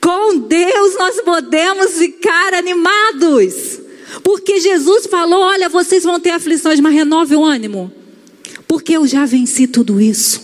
[0.01, 3.86] Com Deus nós podemos ficar animados.
[4.23, 7.93] Porque Jesus falou: olha, vocês vão ter aflições, mas renove o ânimo.
[8.67, 10.41] Porque eu já venci tudo isso.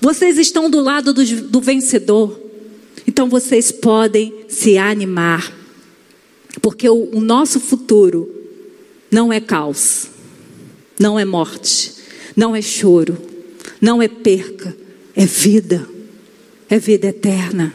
[0.00, 2.40] Vocês estão do lado do, do vencedor.
[3.06, 5.52] Então vocês podem se animar.
[6.60, 8.32] Porque o, o nosso futuro
[9.10, 10.08] não é caos,
[10.98, 11.94] não é morte,
[12.36, 13.18] não é choro,
[13.80, 14.76] não é perca,
[15.14, 15.88] é vida,
[16.68, 17.74] é vida eterna.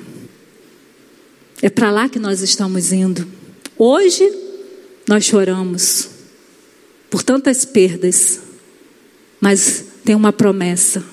[1.62, 3.28] É para lá que nós estamos indo.
[3.78, 4.47] Hoje
[5.08, 6.10] nós choramos
[7.10, 8.42] por tantas perdas,
[9.40, 11.04] mas tem uma promessa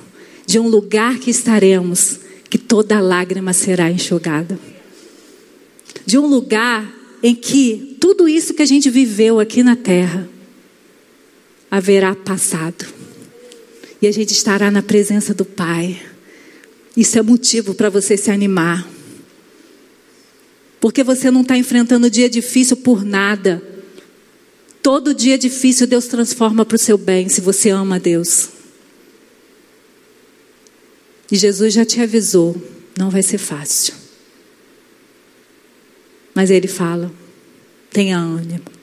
[0.47, 2.19] de um lugar que estaremos,
[2.51, 4.59] que toda lágrima será enxugada.
[6.05, 6.93] De um lugar
[7.23, 10.29] em que tudo isso que a gente viveu aqui na terra
[11.71, 12.85] haverá passado.
[14.03, 16.01] E a gente estará na presença do Pai.
[16.97, 18.87] Isso é motivo para você se animar.
[20.79, 23.74] Porque você não está enfrentando dia difícil por nada.
[24.85, 28.51] Todo dia difícil Deus transforma para o seu bem, se você ama Deus.
[31.33, 32.55] E Jesus já te avisou,
[32.95, 33.95] não vai ser fácil.
[36.35, 37.11] Mas ele fala:
[37.91, 38.74] tenha ânimo.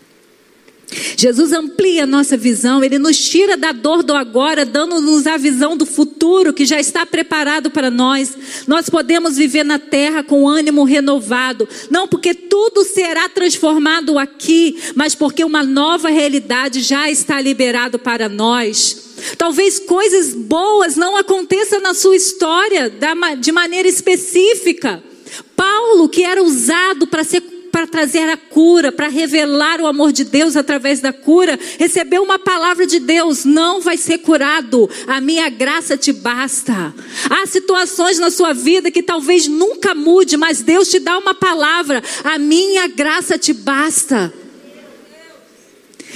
[1.16, 5.78] Jesus amplia a nossa visão, ele nos tira da dor do agora, dando-nos a visão
[5.78, 8.38] do futuro que já está preparado para nós.
[8.68, 15.16] Nós podemos viver na terra com ânimo renovado, não porque tudo será transformado aqui, mas
[15.16, 19.12] porque uma nova realidade já está liberado para nós.
[19.38, 22.92] Talvez coisas boas não aconteçam na sua história
[23.40, 25.02] de maneira específica.
[25.56, 30.24] Paulo, que era usado para ser para trazer a cura, para revelar o amor de
[30.24, 35.50] Deus através da cura, recebeu uma palavra de Deus, não vai ser curado, a minha
[35.50, 36.94] graça te basta.
[37.30, 42.04] Há situações na sua vida que talvez nunca mude, mas Deus te dá uma palavra,
[42.24, 44.34] a minha graça te basta.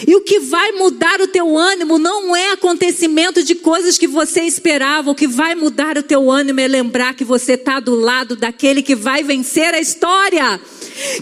[0.05, 4.41] E o que vai mudar o teu ânimo não é acontecimento de coisas que você
[4.41, 5.11] esperava.
[5.11, 8.81] O que vai mudar o teu ânimo é lembrar que você está do lado daquele
[8.81, 10.59] que vai vencer a história.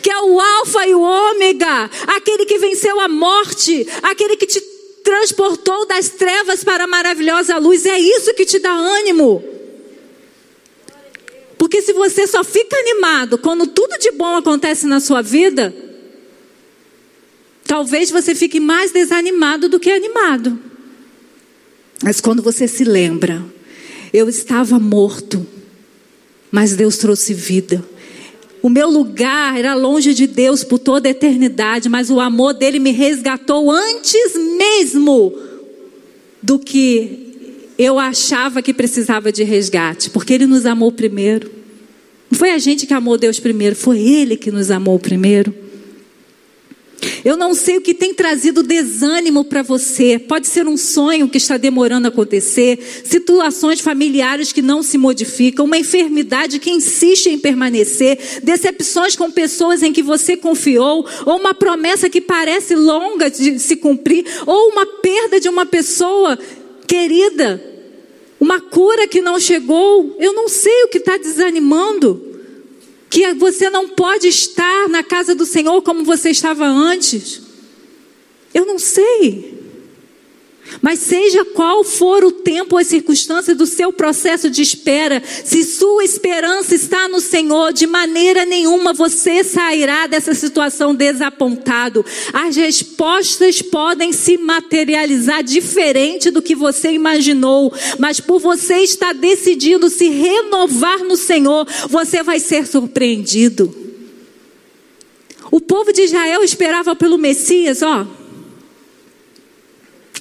[0.01, 4.61] Que é o Alfa e o Ômega, aquele que venceu a morte, aquele que te
[5.03, 7.85] transportou das trevas para a maravilhosa luz.
[7.85, 9.43] É isso que te dá ânimo.
[11.57, 15.73] Porque se você só fica animado quando tudo de bom acontece na sua vida,
[17.65, 20.59] Talvez você fique mais desanimado do que animado.
[22.03, 23.43] Mas quando você se lembra,
[24.13, 25.43] eu estava morto,
[26.51, 27.83] mas Deus trouxe vida.
[28.63, 32.79] O meu lugar era longe de Deus por toda a eternidade, mas o amor dele
[32.79, 35.37] me resgatou antes mesmo
[36.41, 41.51] do que eu achava que precisava de resgate, porque ele nos amou primeiro.
[42.31, 45.53] Não foi a gente que amou Deus primeiro, foi ele que nos amou primeiro.
[47.23, 50.19] Eu não sei o que tem trazido desânimo para você.
[50.19, 55.65] Pode ser um sonho que está demorando a acontecer, situações familiares que não se modificam,
[55.65, 61.53] uma enfermidade que insiste em permanecer, decepções com pessoas em que você confiou, ou uma
[61.53, 66.37] promessa que parece longa de se cumprir, ou uma perda de uma pessoa
[66.85, 67.63] querida,
[68.37, 70.17] uma cura que não chegou.
[70.19, 72.32] Eu não sei o que está desanimando
[73.13, 77.39] que você não pode estar na casa do Senhor como você estava antes.
[78.51, 79.52] Eu não sei.
[80.81, 85.63] Mas seja qual for o tempo ou a circunstância do seu processo de espera, se
[85.63, 92.05] sua esperança está no Senhor, de maneira nenhuma você sairá dessa situação desapontado.
[92.33, 99.89] As respostas podem se materializar diferente do que você imaginou, mas por você estar decidindo
[99.89, 103.73] se renovar no Senhor, você vai ser surpreendido.
[105.51, 108.22] O povo de Israel esperava pelo Messias, ó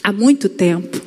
[0.02, 1.00] há muito tempo.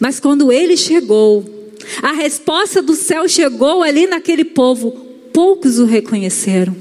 [0.00, 1.72] Mas quando ele chegou,
[2.02, 4.90] a resposta do céu chegou ali naquele povo,
[5.32, 6.76] poucos o reconheceram.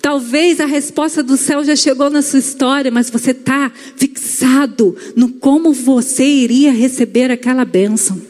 [0.00, 5.30] Talvez a resposta do céu já chegou na sua história, mas você está fixado no
[5.30, 8.20] como você iria receber aquela bênção.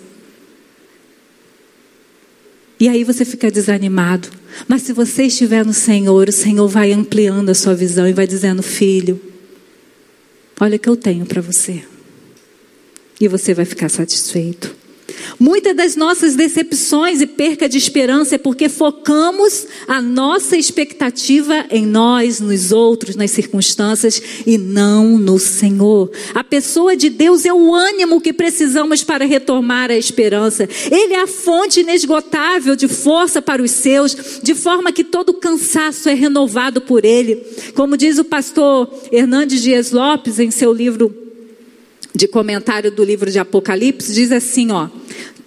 [2.79, 4.29] E aí você fica desanimado.
[4.69, 8.27] Mas se você estiver no Senhor, o Senhor vai ampliando a sua visão e vai
[8.27, 9.21] dizendo: Filho,
[10.59, 11.85] Olha o que eu tenho para você.
[13.21, 14.75] E você vai ficar satisfeito.
[15.39, 21.87] Muitas das nossas decepções e perca de esperança é porque focamos a nossa expectativa em
[21.87, 26.11] nós, nos outros, nas circunstâncias e não no Senhor.
[26.35, 30.69] A pessoa de Deus é o ânimo que precisamos para retomar a esperança.
[30.91, 36.09] Ele é a fonte inesgotável de força para os seus, de forma que todo cansaço
[36.09, 37.37] é renovado por ele.
[37.75, 41.26] Como diz o pastor Hernandes Dias Lopes em seu livro
[42.17, 44.89] de comentário do livro de Apocalipse diz assim, ó: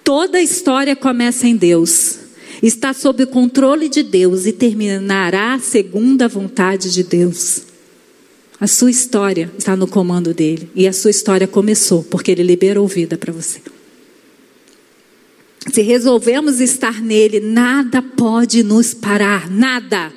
[0.03, 2.17] Toda história começa em Deus,
[2.61, 7.63] está sob o controle de Deus e terminará segundo a vontade de Deus.
[8.59, 12.87] A sua história está no comando dele e a sua história começou porque ele liberou
[12.87, 13.61] vida para você.
[15.71, 20.11] Se resolvemos estar nele, nada pode nos parar, nada.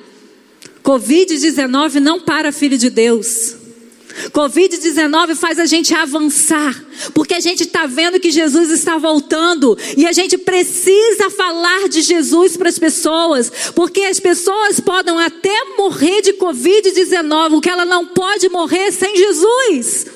[0.83, 3.62] Covid-19 não para, filho de Deus.
[4.31, 6.83] Covid-19 faz a gente avançar,
[7.13, 12.01] porque a gente está vendo que Jesus está voltando e a gente precisa falar de
[12.01, 17.85] Jesus para as pessoas, porque as pessoas podem até morrer de Covid-19, o que ela
[17.85, 20.07] não pode morrer sem Jesus.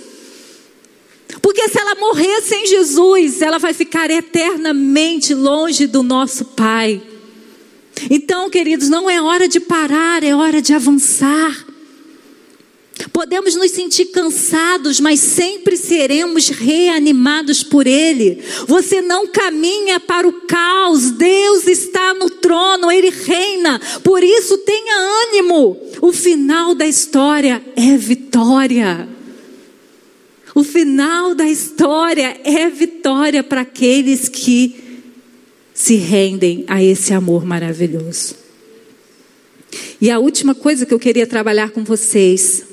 [1.41, 7.01] Porque se ela morrer sem Jesus, ela vai ficar eternamente longe do nosso Pai.
[8.09, 11.65] Então, queridos, não é hora de parar, é hora de avançar.
[13.13, 18.41] Podemos nos sentir cansados, mas sempre seremos reanimados por Ele.
[18.67, 23.79] Você não caminha para o caos, Deus está no trono, Ele reina.
[24.03, 24.95] Por isso, tenha
[25.27, 25.77] ânimo.
[26.01, 29.07] O final da história é vitória.
[30.55, 34.75] O final da história é vitória para aqueles que
[35.71, 38.35] se rendem a esse amor maravilhoso.
[40.01, 42.66] E a última coisa que eu queria trabalhar com vocês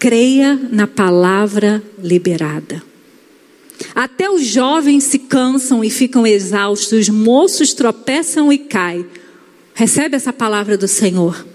[0.00, 2.82] creia na palavra liberada.
[3.94, 9.06] Até os jovens se cansam e ficam exaustos, os moços tropeçam e caem.
[9.74, 11.46] Recebe essa palavra do Senhor.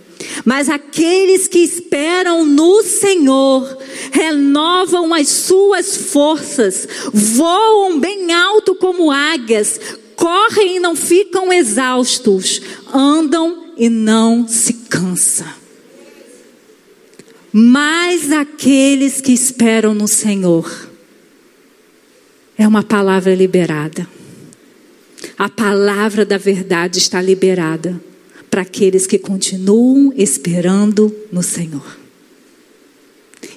[0.43, 3.77] Mas aqueles que esperam no Senhor
[4.11, 9.79] renovam as suas forças, voam bem alto como águias,
[10.15, 12.61] correm e não ficam exaustos,
[12.93, 15.64] andam e não se cansam
[17.57, 20.89] mas aqueles que esperam no Senhor.
[22.57, 24.05] É uma palavra liberada.
[25.37, 27.97] A palavra da verdade está liberada
[28.51, 31.97] para aqueles que continuam esperando no Senhor.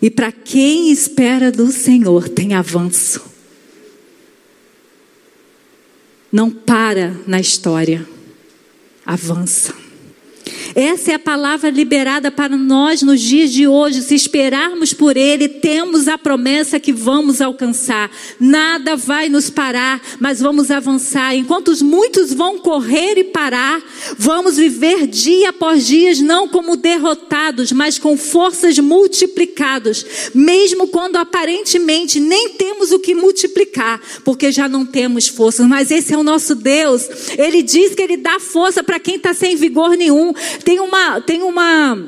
[0.01, 3.21] E para quem espera do Senhor tem avanço.
[6.31, 8.07] Não para na história,
[9.05, 9.88] avança.
[10.75, 14.03] Essa é a palavra liberada para nós nos dias de hoje.
[14.03, 18.11] Se esperarmos por Ele, temos a promessa que vamos alcançar.
[18.39, 21.35] Nada vai nos parar, mas vamos avançar.
[21.35, 23.83] Enquanto muitos vão correr e parar,
[24.17, 30.05] vamos viver dia após dia, não como derrotados, mas com forças multiplicadas.
[30.35, 35.67] Mesmo quando aparentemente nem temos o que multiplicar, porque já não temos forças.
[35.67, 37.09] Mas esse é o nosso Deus.
[37.37, 40.33] Ele diz que Ele dá força para quem está sem vigor nenhum.
[40.65, 41.99] Tem uma, tem uma,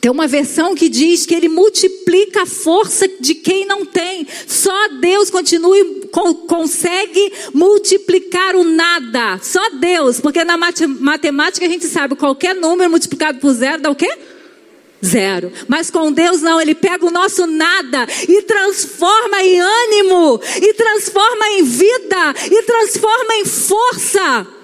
[0.00, 4.26] tem uma versão que diz que ele multiplica a força de quem não tem.
[4.46, 6.08] Só Deus continue,
[6.46, 9.40] consegue multiplicar o nada.
[9.42, 10.20] Só Deus.
[10.20, 14.10] Porque na matemática a gente sabe qualquer número multiplicado por zero dá o quê?
[15.04, 15.52] Zero.
[15.66, 21.48] Mas com Deus não, Ele pega o nosso nada e transforma em ânimo, e transforma
[21.50, 24.57] em vida, e transforma em força.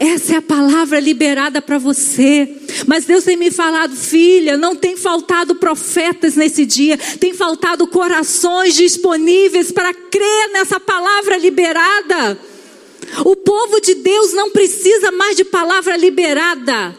[0.00, 2.56] Essa é a palavra liberada para você.
[2.86, 8.74] Mas Deus tem me falado, filha, não tem faltado profetas nesse dia, tem faltado corações
[8.74, 12.38] disponíveis para crer nessa palavra liberada.
[13.26, 16.96] O povo de Deus não precisa mais de palavra liberada.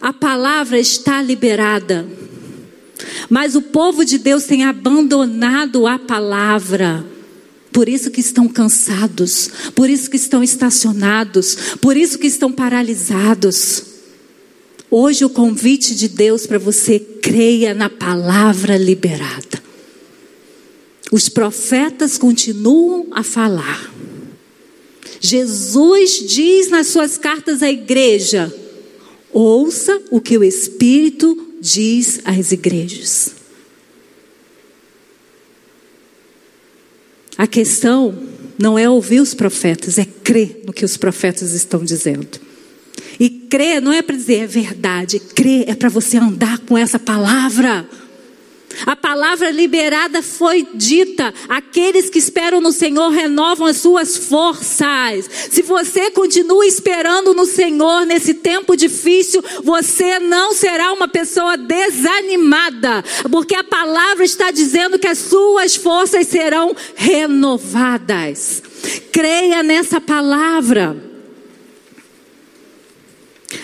[0.00, 2.06] A palavra está liberada.
[3.28, 7.04] Mas o povo de Deus tem abandonado a palavra.
[7.74, 13.82] Por isso que estão cansados, por isso que estão estacionados, por isso que estão paralisados.
[14.88, 19.60] Hoje o convite de Deus para você creia na palavra liberada.
[21.10, 23.92] Os profetas continuam a falar.
[25.20, 28.54] Jesus diz nas suas cartas à igreja:
[29.32, 33.43] ouça o que o Espírito diz às igrejas.
[37.36, 38.14] A questão
[38.58, 42.40] não é ouvir os profetas, é crer no que os profetas estão dizendo.
[43.18, 46.98] E crer não é para dizer é verdade, crer é para você andar com essa
[46.98, 47.88] palavra.
[48.86, 55.28] A palavra liberada foi dita: aqueles que esperam no Senhor renovam as suas forças.
[55.50, 63.04] Se você continua esperando no Senhor nesse tempo difícil, você não será uma pessoa desanimada,
[63.30, 68.62] porque a palavra está dizendo que as suas forças serão renovadas.
[69.12, 71.13] Creia nessa palavra.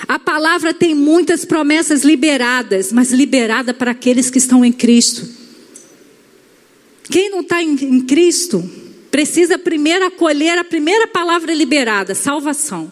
[0.07, 5.28] A palavra tem muitas promessas liberadas, mas liberada para aqueles que estão em Cristo.
[7.11, 8.62] Quem não está em, em Cristo
[9.11, 12.91] precisa primeiro acolher a primeira palavra liberada: salvação,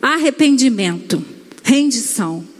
[0.00, 1.24] arrependimento,
[1.62, 2.51] rendição.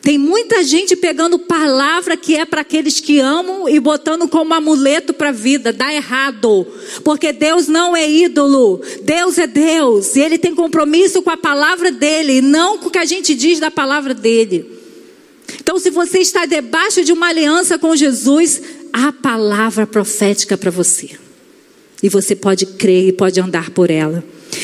[0.00, 5.12] Tem muita gente pegando palavra que é para aqueles que amam e botando como amuleto
[5.12, 5.72] para a vida.
[5.72, 6.66] Dá errado.
[7.04, 8.80] Porque Deus não é ídolo.
[9.02, 10.14] Deus é Deus.
[10.14, 13.58] E Ele tem compromisso com a palavra dele, não com o que a gente diz
[13.58, 14.78] da palavra dele.
[15.60, 21.10] Então, se você está debaixo de uma aliança com Jesus, há palavra profética para você.
[22.02, 24.22] E você pode crer e pode andar por ela.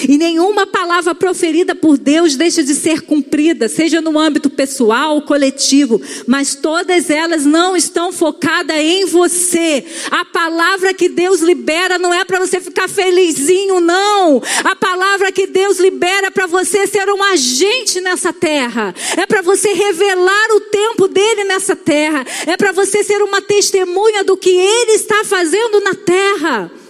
[0.08, 5.22] E nenhuma palavra proferida por Deus deixa de ser cumprida, seja no âmbito pessoal ou
[5.22, 9.84] coletivo, mas todas elas não estão focadas em você.
[10.10, 14.42] A palavra que Deus libera não é para você ficar felizinho, não.
[14.64, 19.42] A palavra que Deus libera é para você ser um agente nessa terra, é para
[19.42, 24.50] você revelar o tempo dele nessa terra, é para você ser uma testemunha do que
[24.50, 26.83] ele está fazendo na terra.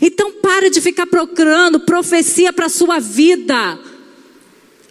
[0.00, 3.78] Então para de ficar procurando profecia para a sua vida.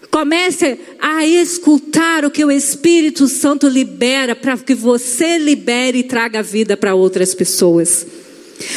[0.09, 6.43] Comece a escutar o que o Espírito Santo libera para que você libere e traga
[6.43, 8.05] vida para outras pessoas.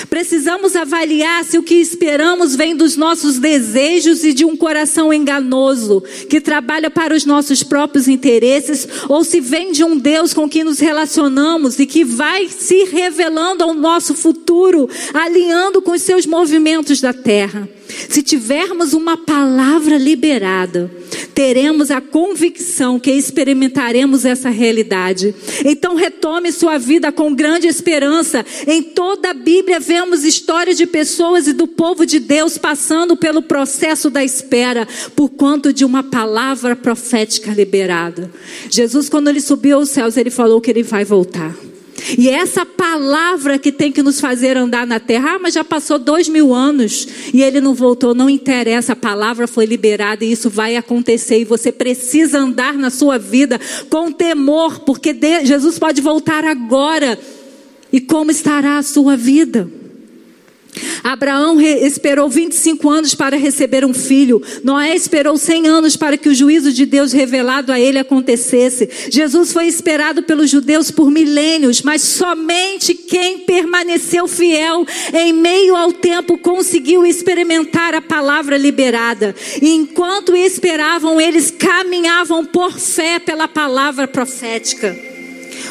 [0.08, 6.02] Precisamos avaliar se o que esperamos vem dos nossos desejos e de um coração enganoso,
[6.28, 10.64] que trabalha para os nossos próprios interesses, ou se vem de um Deus com quem
[10.64, 17.00] nos relacionamos e que vai se revelando ao nosso futuro, alinhando com os seus movimentos
[17.00, 17.68] da terra.
[17.89, 20.91] Se tivermos uma palavra liberada,
[21.34, 25.34] teremos a convicção que experimentaremos essa realidade.
[25.64, 28.45] Então retome sua vida com grande esperança.
[28.66, 33.43] Em toda a Bíblia vemos histórias de pessoas e do povo de Deus passando pelo
[33.43, 38.30] processo da espera por conta de uma palavra profética liberada.
[38.70, 41.55] Jesus, quando ele subiu aos céus, ele falou que ele vai voltar.
[42.18, 45.34] E é essa palavra que tem que nos fazer andar na terra.
[45.34, 48.14] Ah, mas já passou dois mil anos e ele não voltou.
[48.14, 51.40] Não interessa, a palavra foi liberada e isso vai acontecer.
[51.40, 57.18] E você precisa andar na sua vida com temor, porque Jesus pode voltar agora.
[57.92, 59.86] E como estará a sua vida?
[61.07, 64.42] Abraão esperou 25 anos para receber um filho.
[64.64, 68.90] Noé esperou 100 anos para que o juízo de Deus revelado a ele acontecesse.
[69.09, 74.84] Jesus foi esperado pelos judeus por milênios, mas somente quem permaneceu fiel
[75.14, 79.32] em meio ao tempo conseguiu experimentar a palavra liberada.
[79.62, 85.05] E enquanto esperavam, eles caminhavam por fé pela palavra profética.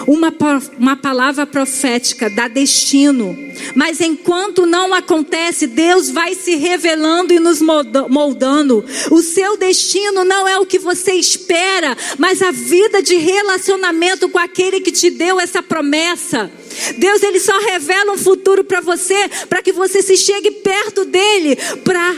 [0.07, 0.33] Uma,
[0.77, 3.35] uma palavra profética dá destino.
[3.73, 8.85] Mas enquanto não acontece, Deus vai se revelando e nos moldando.
[9.11, 14.37] O seu destino não é o que você espera, mas a vida de relacionamento com
[14.37, 16.51] aquele que te deu essa promessa.
[16.97, 21.57] Deus ele só revela um futuro para você, para que você se chegue perto dele,
[21.83, 22.15] para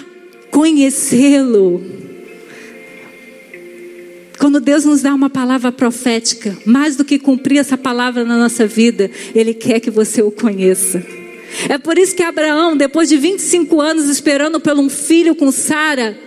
[0.51, 2.06] conhecê-lo.
[4.39, 8.67] Quando Deus nos dá uma palavra profética, mais do que cumprir essa palavra na nossa
[8.67, 11.03] vida, Ele quer que você o conheça.
[11.69, 16.17] É por isso que Abraão, depois de 25 anos esperando por um filho com Sara,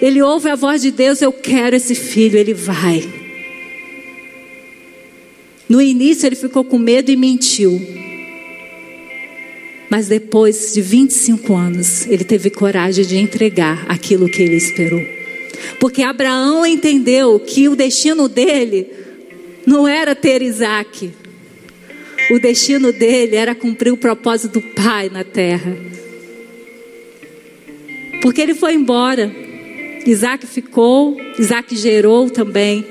[0.00, 3.02] ele ouve a voz de Deus: Eu quero esse filho, ele vai.
[5.68, 7.80] No início ele ficou com medo e mentiu.
[9.90, 15.23] Mas depois de 25 anos, ele teve coragem de entregar aquilo que ele esperou.
[15.78, 18.90] Porque Abraão entendeu que o destino dele
[19.66, 21.10] não era ter Isaac.
[22.30, 25.76] O destino dele era cumprir o propósito do pai na terra.
[28.22, 29.30] Porque ele foi embora.
[30.06, 32.84] Isaac ficou, Isaac gerou também.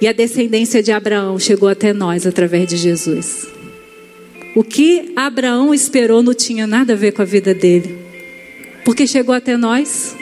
[0.00, 3.46] E a descendência de Abraão chegou até nós através de Jesus.
[4.54, 7.98] O que Abraão esperou não tinha nada a ver com a vida dele.
[8.84, 10.14] Porque chegou até nós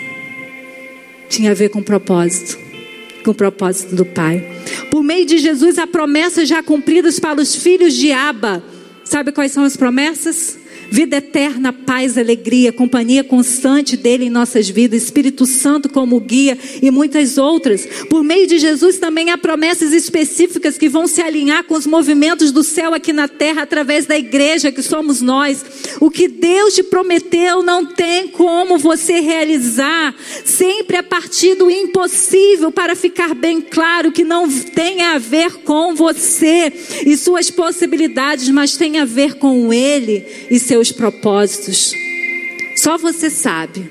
[1.32, 2.58] tinha a ver com propósito,
[3.24, 4.46] com o propósito do Pai.
[4.90, 8.62] Por meio de Jesus, há promessas já cumpridas para os filhos de Abba.
[9.02, 10.58] Sabe quais são as promessas?
[10.92, 16.90] Vida eterna, paz, alegria, companhia constante dele em nossas vidas, Espírito Santo como guia e
[16.90, 17.88] muitas outras.
[18.10, 22.52] Por meio de Jesus também há promessas específicas que vão se alinhar com os movimentos
[22.52, 25.64] do céu aqui na terra através da igreja que somos nós.
[25.98, 30.14] O que Deus te prometeu não tem como você realizar,
[30.44, 35.94] sempre a partir do impossível para ficar bem claro que não tem a ver com
[35.94, 36.70] você
[37.06, 41.94] e suas possibilidades, mas tem a ver com ele e seu seus propósitos.
[42.76, 43.88] Só você sabe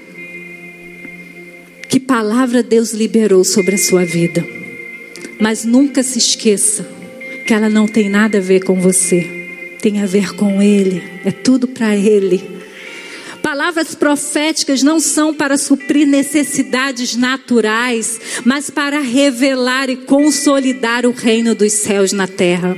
[1.88, 4.46] que palavra Deus liberou sobre a sua vida.
[5.40, 6.88] Mas nunca se esqueça
[7.48, 9.40] que ela não tem nada a ver com você.
[9.82, 12.62] tem a ver com Ele, é tudo para Ele.
[13.42, 21.56] Palavras proféticas não são para suprir necessidades naturais, mas para revelar e consolidar o reino
[21.56, 22.78] dos céus na terra.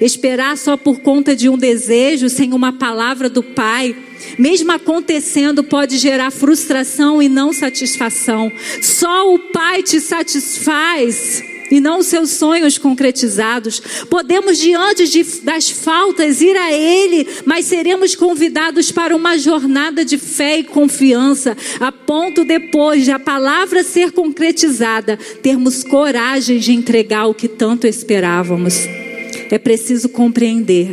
[0.00, 3.96] Esperar só por conta de um desejo, sem uma palavra do Pai,
[4.38, 8.50] mesmo acontecendo, pode gerar frustração e não satisfação.
[8.82, 13.80] Só o Pai te satisfaz e não os seus sonhos concretizados.
[14.08, 20.18] Podemos, diante de, das faltas, ir a Ele, mas seremos convidados para uma jornada de
[20.18, 27.26] fé e confiança, a ponto depois de a palavra ser concretizada, termos coragem de entregar
[27.26, 29.05] o que tanto esperávamos.
[29.50, 30.88] É preciso compreender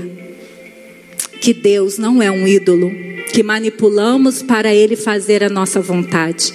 [1.42, 2.92] que Deus não é um ídolo
[3.34, 6.54] que manipulamos para Ele fazer a nossa vontade.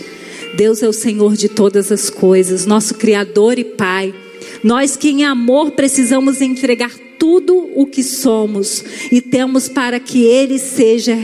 [0.57, 4.15] Deus é o Senhor de todas as coisas, nosso Criador e Pai.
[4.63, 10.59] Nós que em amor precisamos entregar tudo o que somos e temos para que Ele
[10.59, 11.17] seja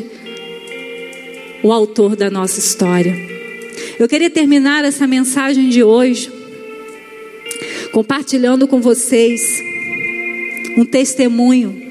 [1.62, 3.16] o autor da nossa história.
[3.98, 6.30] Eu queria terminar essa mensagem de hoje
[7.92, 9.62] compartilhando com vocês
[10.76, 11.84] um testemunho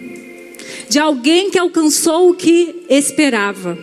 [0.89, 3.77] de alguém que alcançou o que esperava,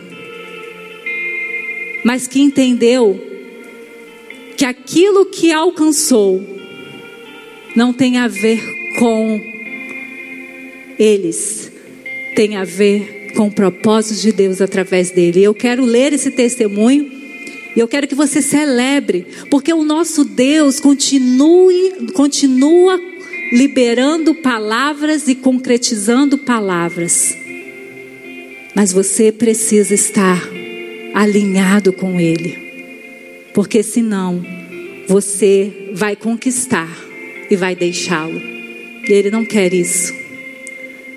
[2.05, 3.19] mas que entendeu
[4.55, 6.41] que aquilo que alcançou
[7.75, 8.61] não tem a ver
[8.97, 9.41] com
[10.97, 11.71] eles,
[12.35, 15.43] tem a ver com o propósito de Deus através dele.
[15.43, 17.11] Eu quero ler esse testemunho
[17.75, 23.10] e eu quero que você celebre, porque o nosso Deus continue, continua
[23.51, 27.35] liberando palavras e concretizando palavras.
[28.75, 30.41] Mas você precisa estar
[31.13, 32.71] alinhado com Ele
[33.53, 34.43] porque senão
[35.07, 36.89] você vai conquistar
[37.49, 38.41] e vai deixá-lo.
[39.07, 40.13] E ele não quer isso.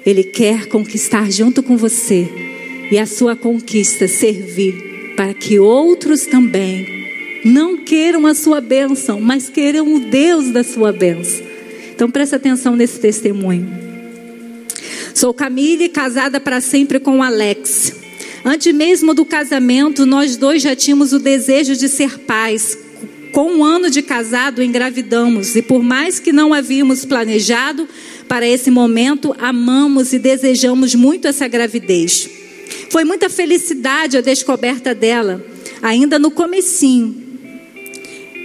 [0.05, 2.29] Ele quer conquistar junto com você
[2.91, 6.87] e a sua conquista servir para que outros também
[7.45, 11.54] não queiram a sua bênção, mas queiram o Deus da sua bênção.
[11.95, 13.85] Então preste atenção nesse testemunho.
[15.15, 17.93] Sou Camille, casada para sempre com Alex.
[18.45, 22.77] Antes mesmo do casamento, nós dois já tínhamos o desejo de ser pais.
[23.33, 27.89] Com um ano de casado, engravidamos, e por mais que não havíamos planejado
[28.29, 32.29] para esse momento, amamos e desejamos muito essa gravidez.
[32.91, 35.45] Foi muita felicidade a descoberta dela,
[35.83, 37.24] ainda no comecinho.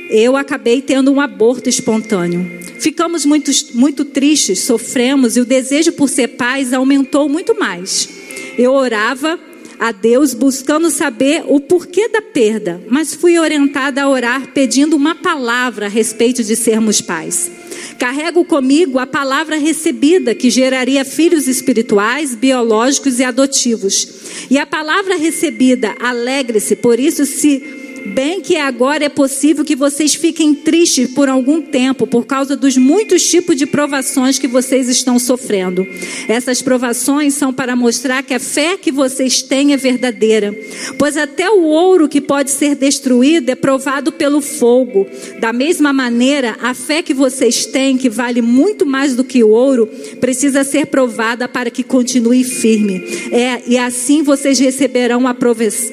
[0.09, 2.59] Eu acabei tendo um aborto espontâneo.
[2.79, 8.09] Ficamos muito, muito tristes, sofremos e o desejo por ser pais aumentou muito mais.
[8.57, 9.39] Eu orava
[9.79, 15.15] a Deus buscando saber o porquê da perda, mas fui orientada a orar pedindo uma
[15.15, 17.51] palavra a respeito de sermos pais.
[17.97, 24.07] Carrego comigo a palavra recebida que geraria filhos espirituais, biológicos e adotivos.
[24.49, 30.15] E a palavra recebida, alegre-se, por isso se Bem que agora é possível que vocês
[30.15, 35.19] fiquem tristes por algum tempo por causa dos muitos tipos de provações que vocês estão
[35.19, 35.87] sofrendo.
[36.27, 40.57] Essas provações são para mostrar que a fé que vocês têm é verdadeira.
[40.97, 45.07] Pois até o ouro que pode ser destruído é provado pelo fogo.
[45.39, 49.49] Da mesma maneira, a fé que vocês têm, que vale muito mais do que o
[49.49, 49.87] ouro,
[50.19, 53.03] precisa ser provada para que continue firme.
[53.31, 55.35] É, e assim vocês receberão a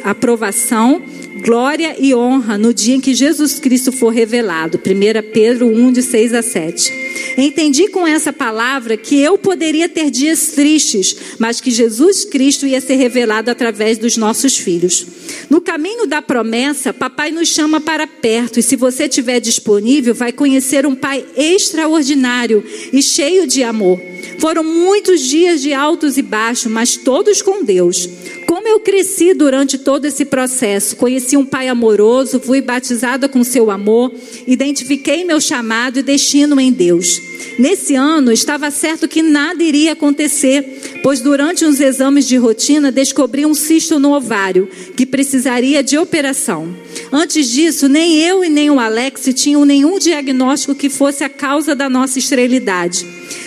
[0.04, 1.02] aprovação
[1.46, 4.78] glória e honra no dia em que Jesus Cristo for revelado.
[4.78, 6.92] 1 Pedro 1, de 6 a 7.
[7.38, 12.80] Entendi com essa palavra que eu poderia ter dias tristes, mas que Jesus Cristo ia
[12.80, 15.06] ser revelado através dos nossos filhos.
[15.48, 20.32] No caminho da promessa, papai nos chama para perto, e se você estiver disponível, vai
[20.32, 24.00] conhecer um pai extraordinário e cheio de amor.
[24.40, 28.08] Foram muitos dias de altos e baixos, mas todos com Deus.
[28.46, 33.72] Como eu cresci durante todo esse processo, conheci um pai amoroso, fui batizada com seu
[33.72, 34.14] amor,
[34.46, 37.20] identifiquei meu chamado e destino em Deus.
[37.58, 43.44] Nesse ano, estava certo que nada iria acontecer, pois durante uns exames de rotina descobri
[43.44, 46.72] um cisto no ovário, que precisaria de operação.
[47.10, 51.74] Antes disso, nem eu e nem o Alex tinham nenhum diagnóstico que fosse a causa
[51.74, 53.04] da nossa esterilidade.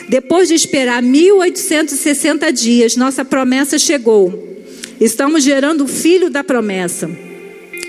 [0.10, 4.49] Depois de esperar 1860 dias, nossa promessa chegou.
[5.00, 7.10] Estamos gerando o filho da promessa.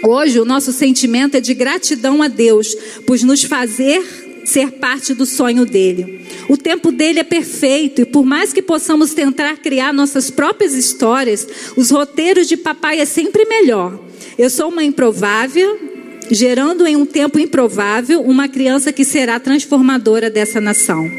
[0.05, 4.01] Hoje o nosso sentimento é de gratidão a Deus por nos fazer
[4.45, 6.25] ser parte do sonho dele.
[6.49, 11.47] O tempo dele é perfeito e por mais que possamos tentar criar nossas próprias histórias,
[11.77, 13.99] os roteiros de papai é sempre melhor.
[14.39, 15.79] Eu sou uma improvável,
[16.31, 21.11] gerando em um tempo improvável uma criança que será transformadora dessa nação.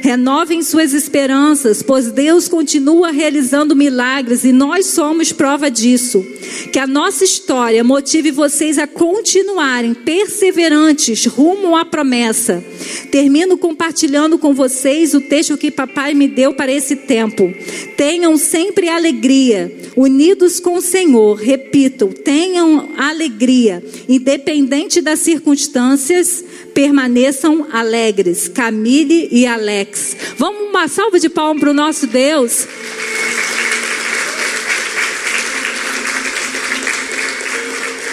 [0.00, 6.24] Renovem suas esperanças, pois Deus continua realizando milagres e nós somos prova disso.
[6.72, 12.64] Que a nossa história motive vocês a continuarem perseverantes rumo à promessa.
[13.10, 17.52] Termino compartilhando com vocês o texto que papai me deu para esse tempo.
[17.96, 21.36] Tenham sempre alegria, unidos com o Senhor.
[21.36, 26.44] Repito, tenham alegria, independente das circunstâncias
[26.78, 28.46] permaneçam alegres.
[28.46, 30.16] Camille e Alex.
[30.36, 32.68] Vamos uma salva de palmas para o nosso Deus.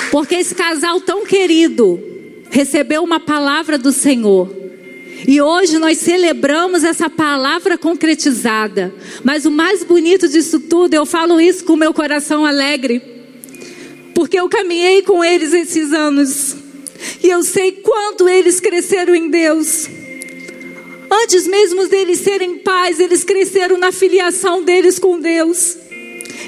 [0.09, 2.01] Porque esse casal tão querido
[2.49, 4.51] recebeu uma palavra do Senhor.
[5.27, 8.91] E hoje nós celebramos essa palavra concretizada.
[9.23, 12.99] Mas o mais bonito disso tudo, eu falo isso com meu coração alegre,
[14.15, 16.64] porque eu caminhei com eles esses anos.
[17.23, 19.87] E eu sei quanto eles cresceram em Deus.
[21.09, 25.77] Antes mesmo deles serem pais, eles cresceram na filiação deles com Deus.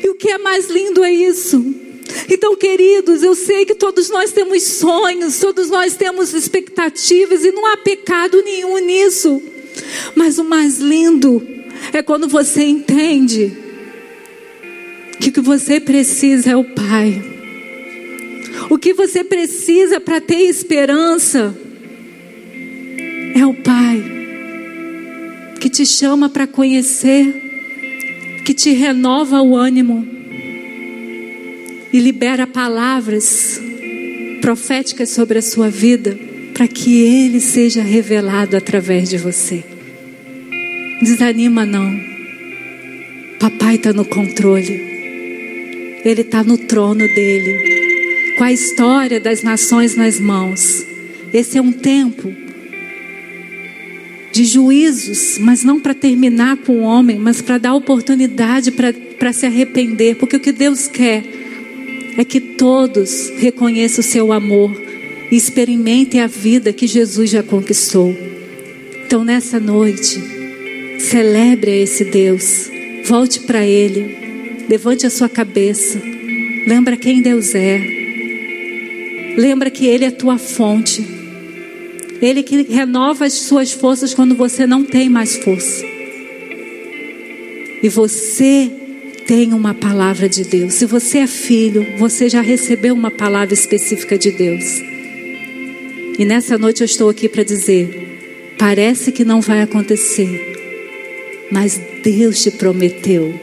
[0.03, 1.63] E o que é mais lindo é isso.
[2.29, 7.65] Então, queridos, eu sei que todos nós temos sonhos, todos nós temos expectativas e não
[7.65, 9.41] há pecado nenhum nisso.
[10.15, 11.45] Mas o mais lindo
[11.93, 13.55] é quando você entende
[15.19, 17.36] que o que você precisa é o Pai.
[18.69, 21.55] O que você precisa para ter esperança
[23.33, 24.03] é o Pai
[25.59, 30.05] que te chama para conhecer, que te renova o ânimo
[31.93, 33.59] e libera palavras
[34.41, 36.17] proféticas sobre a sua vida
[36.53, 39.63] para que Ele seja revelado através de você.
[41.01, 41.97] Desanima não.
[43.39, 46.01] Papai está no controle.
[46.03, 47.76] Ele está no trono dele
[48.37, 50.85] com a história das nações nas mãos.
[51.33, 52.33] Esse é um tempo
[54.31, 59.47] de juízos, mas não para terminar com o homem, mas para dar oportunidade para se
[59.47, 61.23] arrepender, porque o que Deus quer
[62.15, 64.71] é que todos reconheçam o seu amor
[65.31, 68.15] e experimentem a vida que Jesus já conquistou.
[69.05, 70.21] Então, nessa noite,
[70.99, 72.69] celebre esse Deus,
[73.03, 74.15] volte para Ele,
[74.69, 75.99] levante a sua cabeça,
[76.67, 77.96] lembra quem Deus é.
[79.37, 81.05] Lembra que Ele é tua fonte.
[82.19, 85.85] Ele que renova as suas forças quando você não tem mais força.
[87.83, 88.71] E você
[89.27, 90.73] tem uma palavra de Deus.
[90.73, 94.81] Se você é filho, você já recebeu uma palavra específica de Deus.
[96.17, 100.55] E nessa noite eu estou aqui para dizer: parece que não vai acontecer,
[101.51, 103.39] mas Deus te prometeu.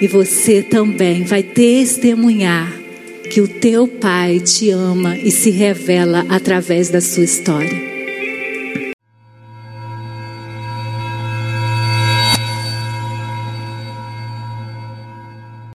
[0.00, 2.77] E você também vai testemunhar
[3.30, 7.87] que o teu Pai te ama e se revela através da sua história.